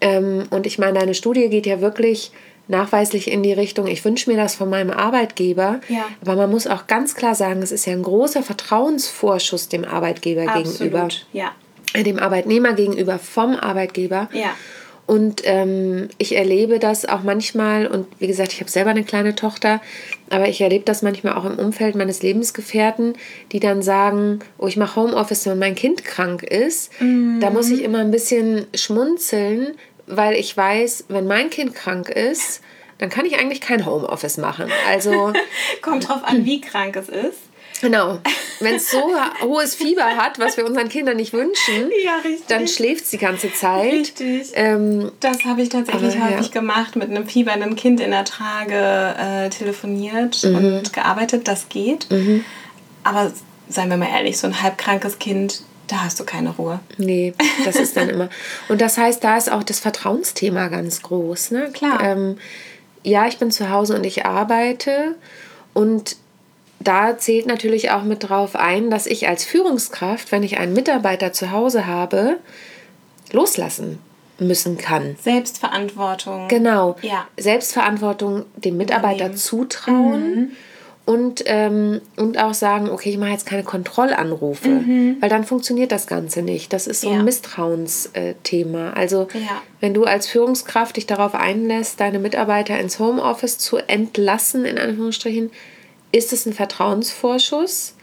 Ähm, 0.00 0.44
und 0.48 0.66
ich 0.66 0.78
meine, 0.78 0.98
deine 0.98 1.12
Studie 1.12 1.50
geht 1.50 1.66
ja 1.66 1.82
wirklich 1.82 2.32
nachweislich 2.68 3.30
in 3.30 3.42
die 3.42 3.52
Richtung, 3.52 3.86
ich 3.86 4.02
wünsche 4.02 4.30
mir 4.30 4.38
das 4.38 4.54
von 4.54 4.70
meinem 4.70 4.90
Arbeitgeber. 4.90 5.80
Ja. 5.90 6.06
Aber 6.22 6.36
man 6.36 6.50
muss 6.50 6.66
auch 6.66 6.86
ganz 6.86 7.14
klar 7.14 7.34
sagen, 7.34 7.60
es 7.60 7.70
ist 7.70 7.84
ja 7.84 7.92
ein 7.92 8.02
großer 8.02 8.42
Vertrauensvorschuss 8.42 9.68
dem 9.68 9.84
Arbeitgeber 9.84 10.48
Absolut. 10.48 10.78
gegenüber. 10.78 11.08
Ja. 11.34 11.52
Äh, 11.92 12.02
dem 12.02 12.18
Arbeitnehmer 12.18 12.72
gegenüber 12.72 13.18
vom 13.18 13.56
Arbeitgeber. 13.56 14.30
Ja. 14.32 14.54
Und 15.06 15.42
ähm, 15.44 16.08
ich 16.18 16.34
erlebe 16.34 16.80
das 16.80 17.06
auch 17.06 17.22
manchmal, 17.22 17.86
und 17.86 18.08
wie 18.18 18.26
gesagt, 18.26 18.52
ich 18.52 18.60
habe 18.60 18.70
selber 18.70 18.90
eine 18.90 19.04
kleine 19.04 19.36
Tochter, 19.36 19.80
aber 20.30 20.48
ich 20.48 20.60
erlebe 20.60 20.84
das 20.84 21.02
manchmal 21.02 21.34
auch 21.34 21.44
im 21.44 21.58
Umfeld 21.58 21.94
meines 21.94 22.22
Lebensgefährten, 22.22 23.14
die 23.52 23.60
dann 23.60 23.82
sagen, 23.82 24.40
oh, 24.58 24.66
ich 24.66 24.76
mache 24.76 25.00
Homeoffice, 25.00 25.46
wenn 25.46 25.60
mein 25.60 25.76
Kind 25.76 26.04
krank 26.04 26.42
ist. 26.42 26.90
Mhm. 27.00 27.38
Da 27.40 27.50
muss 27.50 27.70
ich 27.70 27.82
immer 27.82 28.00
ein 28.00 28.10
bisschen 28.10 28.66
schmunzeln, 28.74 29.74
weil 30.08 30.34
ich 30.34 30.56
weiß, 30.56 31.04
wenn 31.08 31.28
mein 31.28 31.50
Kind 31.50 31.74
krank 31.74 32.08
ist, 32.08 32.60
dann 32.98 33.08
kann 33.08 33.26
ich 33.26 33.38
eigentlich 33.38 33.60
kein 33.60 33.86
Homeoffice 33.86 34.38
machen. 34.38 34.66
Also 34.88 35.32
kommt 35.82 36.08
drauf 36.08 36.24
an, 36.24 36.44
wie 36.44 36.60
krank 36.60 36.96
es 36.96 37.08
ist. 37.08 37.45
Genau. 37.80 38.18
Wenn 38.60 38.76
es 38.76 38.90
so 38.90 39.12
hohes 39.42 39.74
Fieber 39.74 40.16
hat, 40.16 40.38
was 40.38 40.56
wir 40.56 40.64
unseren 40.64 40.88
Kindern 40.88 41.16
nicht 41.16 41.32
wünschen, 41.32 41.90
ja, 42.04 42.20
dann 42.48 42.68
schläft 42.68 43.04
es 43.04 43.10
die 43.10 43.18
ganze 43.18 43.52
Zeit. 43.52 43.92
Richtig. 43.92 44.52
Ähm, 44.54 45.12
das 45.20 45.44
habe 45.44 45.62
ich 45.62 45.68
tatsächlich 45.68 46.16
aber, 46.16 46.30
häufig 46.30 46.46
ja. 46.46 46.60
gemacht, 46.60 46.96
mit 46.96 47.10
einem 47.10 47.26
fiebernden 47.26 47.76
Kind 47.76 48.00
in 48.00 48.10
der 48.10 48.24
Trage 48.24 49.14
äh, 49.18 49.50
telefoniert 49.50 50.42
mhm. 50.42 50.56
und 50.56 50.92
gearbeitet. 50.92 51.48
Das 51.48 51.68
geht. 51.68 52.10
Mhm. 52.10 52.44
Aber 53.04 53.32
seien 53.68 53.90
wir 53.90 53.96
mal 53.96 54.08
ehrlich, 54.08 54.38
so 54.38 54.46
ein 54.46 54.62
halbkrankes 54.62 55.18
Kind, 55.18 55.62
da 55.86 56.04
hast 56.04 56.18
du 56.18 56.24
keine 56.24 56.50
Ruhe. 56.50 56.80
Nee, 56.96 57.34
das 57.64 57.76
ist 57.76 57.96
dann 57.96 58.08
immer. 58.08 58.28
Und 58.68 58.80
das 58.80 58.98
heißt, 58.98 59.22
da 59.22 59.36
ist 59.36 59.50
auch 59.50 59.62
das 59.62 59.80
Vertrauensthema 59.80 60.68
ganz 60.68 61.02
groß. 61.02 61.52
Ne? 61.52 61.70
Klar. 61.72 62.02
Ähm, 62.02 62.38
ja, 63.02 63.26
ich 63.28 63.38
bin 63.38 63.52
zu 63.52 63.70
Hause 63.70 63.94
und 63.94 64.04
ich 64.04 64.26
arbeite 64.26 65.14
und 65.74 66.16
da 66.86 67.18
zählt 67.18 67.46
natürlich 67.46 67.90
auch 67.90 68.02
mit 68.02 68.28
drauf 68.28 68.54
ein, 68.56 68.90
dass 68.90 69.06
ich 69.06 69.28
als 69.28 69.44
Führungskraft, 69.44 70.32
wenn 70.32 70.42
ich 70.42 70.58
einen 70.58 70.72
Mitarbeiter 70.72 71.32
zu 71.32 71.50
Hause 71.50 71.86
habe, 71.86 72.36
loslassen 73.32 73.98
müssen 74.38 74.76
kann. 74.76 75.16
Selbstverantwortung. 75.22 76.48
Genau. 76.48 76.96
Ja. 77.02 77.26
Selbstverantwortung 77.38 78.44
dem 78.56 78.76
Mitarbeiter 78.76 79.34
zutrauen. 79.34 80.34
Mhm. 80.34 80.50
und, 81.06 81.44
ähm, 81.46 82.00
und 82.16 82.36
auch 82.42 82.52
sagen, 82.52 82.90
okay, 82.90 83.10
ich 83.10 83.16
mache 83.18 83.30
jetzt 83.30 83.46
keine 83.46 83.62
Kontrollanrufe, 83.62 84.82
weil 85.20 85.28
dann 85.28 85.44
funktioniert 85.44 85.92
das 85.92 86.08
Ganze 86.08 86.42
nicht. 86.42 86.72
Das 86.72 86.88
ist 86.88 87.02
so 87.02 87.10
ein 87.10 87.18
Ja. 87.18 87.22
Misstrauensthema. 87.22 88.90
Also 88.90 89.28
Ja. 89.32 89.62
wenn 89.80 89.94
du 89.94 90.02
als 90.04 90.26
Führungskraft 90.26 90.96
dich 90.96 91.06
darauf 91.06 91.34
einlässt, 91.36 92.00
deine 92.00 92.18
Mitarbeiter 92.18 92.78
ins 92.78 92.98
Homeoffice 92.98 93.58
zu 93.58 93.76
entlassen, 93.78 94.64
in 94.64 94.78
Anführungsstrichen, 94.78 95.50
ist 96.12 96.32
es 96.32 96.46
ein 96.46 96.52
Vertrauensvorschuss. 96.52 97.94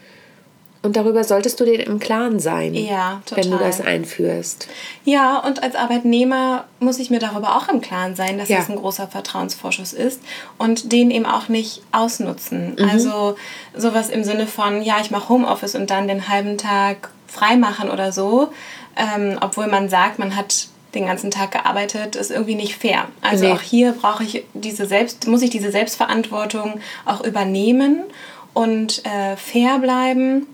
Und 0.82 0.96
darüber 0.96 1.24
solltest 1.24 1.58
du 1.60 1.64
dir 1.64 1.86
im 1.86 1.98
Klaren 1.98 2.38
sein, 2.40 2.74
Ja, 2.74 3.22
wenn 3.34 3.50
du 3.50 3.56
das 3.56 3.80
einführst. 3.80 4.68
Ja, 5.06 5.38
und 5.38 5.62
als 5.62 5.76
Arbeitnehmer 5.76 6.64
muss 6.78 6.98
ich 6.98 7.08
mir 7.08 7.20
darüber 7.20 7.56
auch 7.56 7.68
im 7.70 7.80
Klaren 7.80 8.14
sein, 8.14 8.36
dass 8.36 8.50
Ja. 8.50 8.58
es 8.58 8.68
ein 8.68 8.76
großer 8.76 9.08
Vertrauensvorschuss 9.08 9.94
ist 9.94 10.20
und 10.58 10.92
den 10.92 11.10
eben 11.10 11.24
auch 11.24 11.48
nicht 11.48 11.80
ausnutzen. 11.90 12.76
Mhm. 12.78 12.86
Also 12.90 13.36
sowas 13.74 14.10
im 14.10 14.24
Sinne 14.24 14.46
von, 14.46 14.82
ja, 14.82 14.96
ich 15.00 15.10
mache 15.10 15.30
Homeoffice 15.30 15.74
und 15.74 15.88
dann 15.88 16.06
den 16.06 16.28
halben 16.28 16.58
Tag 16.58 17.08
freimachen 17.28 17.88
oder 17.90 18.12
so, 18.12 18.52
ähm, 18.96 19.38
obwohl 19.40 19.68
man 19.68 19.88
sagt, 19.88 20.18
man 20.18 20.36
hat 20.36 20.68
den 20.94 21.06
ganzen 21.06 21.30
Tag 21.30 21.52
gearbeitet, 21.52 22.16
ist 22.16 22.30
irgendwie 22.30 22.54
nicht 22.54 22.76
fair. 22.76 23.06
Also 23.20 23.44
Nee. 23.46 23.52
auch 23.52 23.60
hier 23.60 23.92
brauche 23.92 24.22
ich 24.24 24.44
diese 24.54 24.86
Selbst, 24.86 25.26
muss 25.26 25.42
ich 25.42 25.50
diese 25.50 25.70
Selbstverantwortung 25.70 26.80
auch 27.04 27.22
übernehmen 27.24 28.02
und 28.52 29.04
äh, 29.04 29.36
fair 29.36 29.78
bleiben 29.78 30.46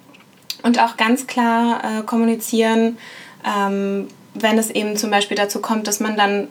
und 0.62 0.80
auch 0.82 0.96
ganz 0.96 1.26
klar 1.26 1.82
äh, 1.84 2.02
kommunizieren, 2.02 2.98
ähm, 3.46 4.08
wenn 4.34 4.58
es 4.58 4.70
eben 4.70 4.96
zum 4.96 5.10
Beispiel 5.10 5.36
dazu 5.36 5.60
kommt, 5.60 5.86
dass 5.86 6.00
man 6.00 6.16
dann 6.16 6.48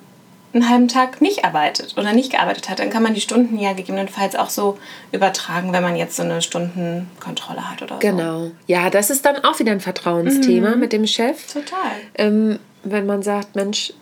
einen 0.52 0.68
halben 0.68 0.88
Tag 0.88 1.22
nicht 1.22 1.46
arbeitet 1.46 1.96
oder 1.96 2.12
nicht 2.12 2.32
gearbeitet 2.32 2.70
hat, 2.70 2.80
dann 2.80 2.90
kann 2.90 3.04
man 3.04 3.14
die 3.14 3.22
Stunden 3.22 3.60
ja 3.60 3.74
gegebenenfalls 3.74 4.36
auch 4.36 4.50
so 4.50 4.80
übertragen, 5.12 5.74
wenn 5.74 5.84
man 5.84 5.96
jetzt 5.96 6.16
so 6.16 6.24
eine 6.24 6.42
Stundenkontrolle 6.42 7.70
hat 7.70 7.84
oder 7.84 7.96
so. 7.96 8.00
Genau. 8.00 8.50
Ja, 8.66 8.90
das 8.90 9.12
ist 9.12 9.26
dann 9.26 9.44
auch 9.44 9.60
wieder 9.60 9.72
ein 9.72 9.80
Vertrauensthema 9.80 10.76
mit 10.76 10.92
dem 10.92 11.06
Chef. 11.06 11.54
Total. 11.54 11.92
ähm, 12.16 12.58
wenn 12.84 13.06
man 13.06 13.22
sagt, 13.24 13.56
Mensch, 13.56 13.94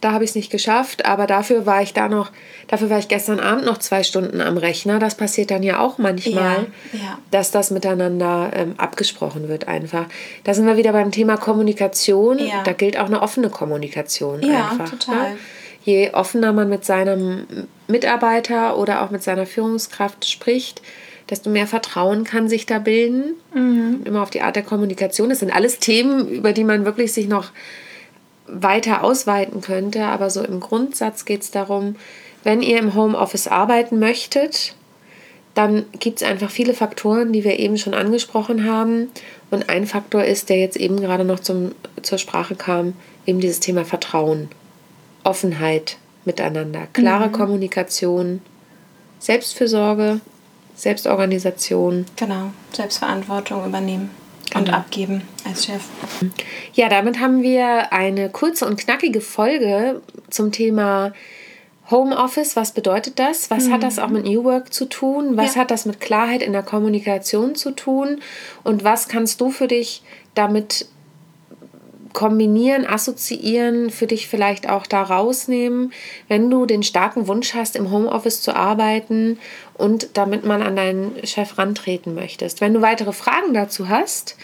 da 0.00 0.12
habe 0.12 0.22
ich 0.22 0.30
es 0.30 0.36
nicht 0.36 0.50
geschafft, 0.50 1.06
aber 1.06 1.26
dafür 1.26 1.66
war 1.66 1.82
ich 1.82 1.92
da 1.92 2.08
noch, 2.08 2.30
dafür 2.68 2.88
war 2.88 2.98
ich 3.00 3.08
gestern 3.08 3.40
Abend 3.40 3.64
noch 3.64 3.78
zwei 3.78 4.04
Stunden 4.04 4.40
am 4.40 4.56
Rechner. 4.56 5.00
Das 5.00 5.16
passiert 5.16 5.50
dann 5.50 5.64
ja 5.64 5.80
auch 5.80 5.98
manchmal, 5.98 6.66
Ja, 6.92 6.98
ja. 7.00 7.18
dass 7.32 7.50
das 7.50 7.70
miteinander 7.72 8.50
ähm, 8.54 8.74
abgesprochen 8.76 9.48
wird 9.48 9.66
einfach. 9.66 10.06
Da 10.44 10.54
sind 10.54 10.66
wir 10.66 10.76
wieder 10.76 10.92
beim 10.92 11.10
Thema 11.10 11.36
Kommunikation. 11.36 12.38
Ja. 12.38 12.62
Da 12.62 12.72
gilt 12.74 12.96
auch 12.98 13.06
eine 13.06 13.22
offene 13.22 13.50
Kommunikation 13.50 14.40
Ja, 14.42 14.70
einfach. 14.70 14.90
total. 14.90 15.32
Ne? 15.32 15.38
Je 15.84 16.10
offener 16.12 16.52
man 16.52 16.68
mit 16.68 16.84
seinem 16.84 17.46
Mitarbeiter 17.88 18.76
oder 18.78 19.02
auch 19.02 19.10
mit 19.10 19.22
seiner 19.22 19.46
Führungskraft 19.46 20.28
spricht, 20.28 20.82
desto 21.30 21.50
mehr 21.50 21.66
Vertrauen 21.66 22.24
kann 22.24 22.48
sich 22.48 22.66
da 22.66 22.78
bilden. 22.78 23.34
Mhm. 23.54 24.02
Immer 24.04 24.22
auf 24.22 24.30
die 24.30 24.42
Art 24.42 24.54
der 24.56 24.62
Kommunikation. 24.62 25.28
Das 25.30 25.40
sind 25.40 25.50
alles 25.54 25.78
Themen, 25.78 26.28
über 26.28 26.52
die 26.52 26.64
man 26.64 26.84
wirklich 26.84 27.12
sich 27.12 27.26
noch 27.26 27.50
weiter 28.48 29.04
ausweiten 29.04 29.60
könnte. 29.60 30.04
Aber 30.04 30.30
so 30.30 30.42
im 30.42 30.60
Grundsatz 30.60 31.24
geht 31.24 31.42
es 31.42 31.50
darum, 31.50 31.96
wenn 32.44 32.62
ihr 32.62 32.78
im 32.78 32.94
Homeoffice 32.94 33.48
arbeiten 33.48 33.98
möchtet, 33.98 34.74
dann 35.54 35.86
gibt 35.98 36.22
es 36.22 36.28
einfach 36.28 36.50
viele 36.50 36.72
Faktoren, 36.72 37.32
die 37.32 37.42
wir 37.42 37.58
eben 37.58 37.78
schon 37.78 37.94
angesprochen 37.94 38.64
haben. 38.64 39.10
Und 39.50 39.68
ein 39.68 39.86
Faktor 39.86 40.24
ist, 40.24 40.50
der 40.50 40.58
jetzt 40.58 40.76
eben 40.76 41.00
gerade 41.00 41.24
noch 41.24 41.40
zum, 41.40 41.72
zur 42.02 42.18
Sprache 42.18 42.54
kam, 42.54 42.94
eben 43.26 43.40
dieses 43.40 43.60
Thema 43.60 43.84
Vertrauen, 43.84 44.48
Offenheit 45.24 45.96
miteinander, 46.24 46.86
klare 46.92 47.30
Kommunikation, 47.30 48.40
Selbstfürsorge, 49.18 50.20
Selbstorganisation. 50.76 52.06
Genau. 52.16 52.52
Selbstverantwortung 52.72 53.66
übernehmen 53.66 54.10
und 54.54 54.72
abgeben 54.72 55.22
als 55.46 55.66
Chef. 55.66 55.82
Ja, 56.74 56.88
damit 56.88 57.20
haben 57.20 57.42
wir 57.42 57.92
eine 57.92 58.30
kurze 58.30 58.66
und 58.66 58.78
knackige 58.78 59.20
Folge 59.20 60.00
zum 60.30 60.52
Thema 60.52 61.12
Homeoffice. 61.90 62.54
Was 62.56 62.72
bedeutet 62.72 63.18
das? 63.18 63.50
Was 63.50 63.70
hat 63.70 63.82
das 63.82 63.98
auch 63.98 64.08
mit 64.08 64.24
New 64.24 64.44
Work 64.44 64.72
zu 64.72 64.84
tun? 64.86 65.36
Was 65.36 65.54
Ja. 65.54 65.62
hat 65.62 65.70
das 65.70 65.86
mit 65.86 66.00
Klarheit 66.00 66.42
in 66.42 66.52
der 66.52 66.62
Kommunikation 66.62 67.54
zu 67.54 67.70
tun? 67.70 68.20
Und 68.64 68.84
was 68.84 69.08
kannst 69.08 69.40
du 69.40 69.50
für 69.50 69.68
dich 69.68 70.02
damit 70.34 70.86
kombinieren, 72.18 72.84
assoziieren, 72.84 73.90
für 73.90 74.08
dich 74.08 74.26
vielleicht 74.26 74.68
auch 74.68 74.86
da 74.86 75.04
rausnehmen, 75.04 75.92
wenn 76.26 76.50
du 76.50 76.66
den 76.66 76.82
starken 76.82 77.28
Wunsch 77.28 77.54
hast, 77.54 77.76
im 77.76 77.92
Homeoffice 77.92 78.42
zu 78.42 78.56
arbeiten 78.56 79.38
und 79.74 80.08
damit 80.14 80.44
mal 80.44 80.60
an 80.60 80.74
deinen 80.74 81.24
Chef 81.24 81.58
rantreten 81.58 82.16
möchtest. 82.16 82.60
Wenn 82.60 82.74
du 82.74 82.82
weitere 82.82 83.12
Fragen 83.12 83.54
dazu 83.54 83.88
hast, 83.88 84.34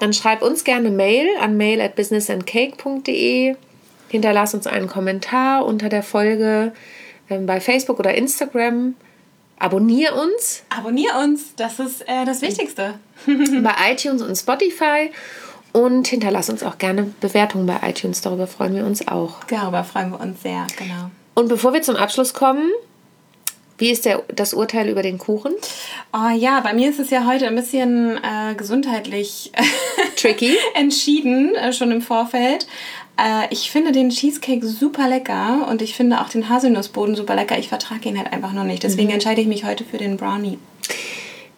dann 0.00 0.14
schreib 0.14 0.40
uns 0.40 0.64
gerne 0.64 0.90
Mail 0.90 1.28
an 1.38 1.58
mail 1.58 1.82
at 1.82 1.96
businessandcake.de. 1.96 3.56
Hinterlass 4.08 4.54
uns 4.54 4.66
einen 4.66 4.86
Kommentar 4.86 5.66
unter 5.66 5.90
der 5.90 6.02
Folge 6.02 6.72
ähm, 7.28 7.44
bei 7.44 7.60
Facebook 7.60 7.98
oder 7.98 8.14
Instagram. 8.14 8.94
Abonnier 9.58 10.14
uns 10.14 10.62
Abonnier 10.74 11.10
uns, 11.22 11.54
das 11.56 11.78
ist 11.78 12.08
äh, 12.08 12.24
das 12.24 12.40
Wichtigste. 12.40 12.94
bei 13.26 13.92
iTunes 13.92 14.22
und 14.22 14.34
Spotify 14.34 15.10
und 15.72 16.08
hinterlass 16.08 16.50
uns 16.50 16.62
auch 16.62 16.78
gerne 16.78 17.12
Bewertungen 17.20 17.66
bei 17.66 17.78
iTunes. 17.88 18.20
Darüber 18.20 18.46
freuen 18.46 18.74
wir 18.74 18.84
uns 18.84 19.06
auch. 19.06 19.44
Darüber 19.48 19.84
freuen 19.84 20.10
wir 20.10 20.20
uns 20.20 20.42
sehr, 20.42 20.66
genau. 20.76 21.10
Und 21.34 21.48
bevor 21.48 21.72
wir 21.72 21.82
zum 21.82 21.96
Abschluss 21.96 22.34
kommen, 22.34 22.70
wie 23.78 23.90
ist 23.90 24.04
der, 24.04 24.24
das 24.34 24.54
Urteil 24.54 24.88
über 24.88 25.02
den 25.02 25.18
Kuchen? 25.18 25.52
Oh 26.12 26.36
ja, 26.36 26.60
bei 26.60 26.74
mir 26.74 26.90
ist 26.90 26.98
es 26.98 27.10
ja 27.10 27.26
heute 27.26 27.46
ein 27.46 27.54
bisschen 27.54 28.16
äh, 28.16 28.54
gesundheitlich 28.56 29.52
Tricky. 30.16 30.56
entschieden, 30.74 31.54
äh, 31.54 31.72
schon 31.72 31.92
im 31.92 32.02
Vorfeld. 32.02 32.66
Äh, 33.16 33.46
ich 33.50 33.70
finde 33.70 33.92
den 33.92 34.10
Cheesecake 34.10 34.66
super 34.66 35.08
lecker 35.08 35.68
und 35.70 35.80
ich 35.80 35.94
finde 35.94 36.20
auch 36.20 36.28
den 36.28 36.48
Haselnussboden 36.48 37.14
super 37.14 37.36
lecker. 37.36 37.56
Ich 37.56 37.68
vertrage 37.68 38.08
ihn 38.08 38.18
halt 38.18 38.32
einfach 38.32 38.52
noch 38.52 38.64
nicht. 38.64 38.82
Deswegen 38.82 39.10
entscheide 39.10 39.40
ich 39.40 39.46
mich 39.46 39.64
heute 39.64 39.84
für 39.84 39.98
den 39.98 40.16
Brownie. 40.16 40.58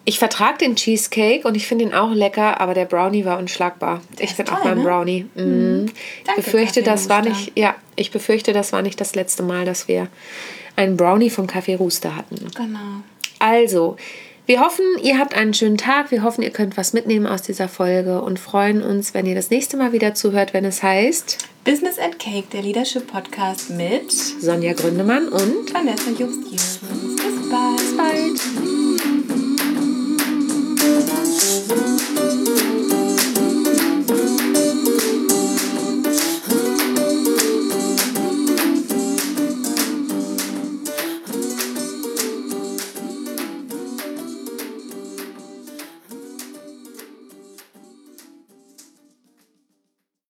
Ich 0.03 0.17
vertrage 0.17 0.57
den 0.57 0.75
Cheesecake 0.75 1.47
und 1.47 1.55
ich 1.55 1.67
finde 1.67 1.85
ihn 1.85 1.93
auch 1.93 2.11
lecker, 2.11 2.59
aber 2.59 2.73
der 2.73 2.85
Brownie 2.85 3.23
war 3.23 3.37
unschlagbar. 3.37 4.01
Ich 4.17 4.31
ist 4.31 4.35
finde 4.35 4.51
auch 4.51 4.61
toll, 4.61 4.71
meinen 4.71 4.79
ne? 4.79 4.83
Brownie. 4.83 5.25
Mm. 5.35 5.85
Ich 5.85 6.23
Danke, 6.25 6.41
befürchte, 6.41 6.81
das 6.81 7.07
war 7.07 7.21
Kaffee 7.21 7.29
nicht, 7.29 7.57
ja, 7.57 7.75
ich 7.95 8.09
befürchte, 8.09 8.51
das 8.51 8.73
war 8.73 8.81
nicht 8.81 8.99
das 8.99 9.13
letzte 9.13 9.43
Mal, 9.43 9.65
dass 9.65 9.87
wir 9.87 10.07
einen 10.75 10.97
Brownie 10.97 11.29
vom 11.29 11.45
Café 11.45 11.77
Rooster 11.77 12.15
hatten. 12.15 12.47
Genau. 12.55 13.03
Also, 13.37 13.97
wir 14.47 14.59
hoffen, 14.59 14.85
ihr 15.03 15.19
habt 15.19 15.35
einen 15.35 15.53
schönen 15.53 15.77
Tag. 15.77 16.11
Wir 16.11 16.23
hoffen, 16.23 16.41
ihr 16.41 16.49
könnt 16.49 16.75
was 16.77 16.93
mitnehmen 16.93 17.27
aus 17.27 17.43
dieser 17.43 17.69
Folge 17.69 18.21
und 18.21 18.39
freuen 18.39 18.81
uns, 18.81 19.13
wenn 19.13 19.25
ihr 19.25 19.35
das 19.35 19.49
nächste 19.49 19.77
Mal 19.77 19.93
wieder 19.93 20.13
zuhört, 20.13 20.53
wenn 20.53 20.65
es 20.65 20.81
heißt 20.81 21.37
Business 21.63 21.99
and 21.99 22.17
Cake, 22.17 22.47
der 22.51 22.63
Leadership 22.63 23.05
Podcast 23.05 23.69
mit 23.69 24.11
Sonja 24.11 24.73
Gründemann 24.73 25.27
und 25.27 25.71
Vanessa 25.71 26.09
Jobst-Jürgens. 26.09 26.79
Bis 26.79 27.49
bald. 27.49 27.97
bald. 27.97 28.90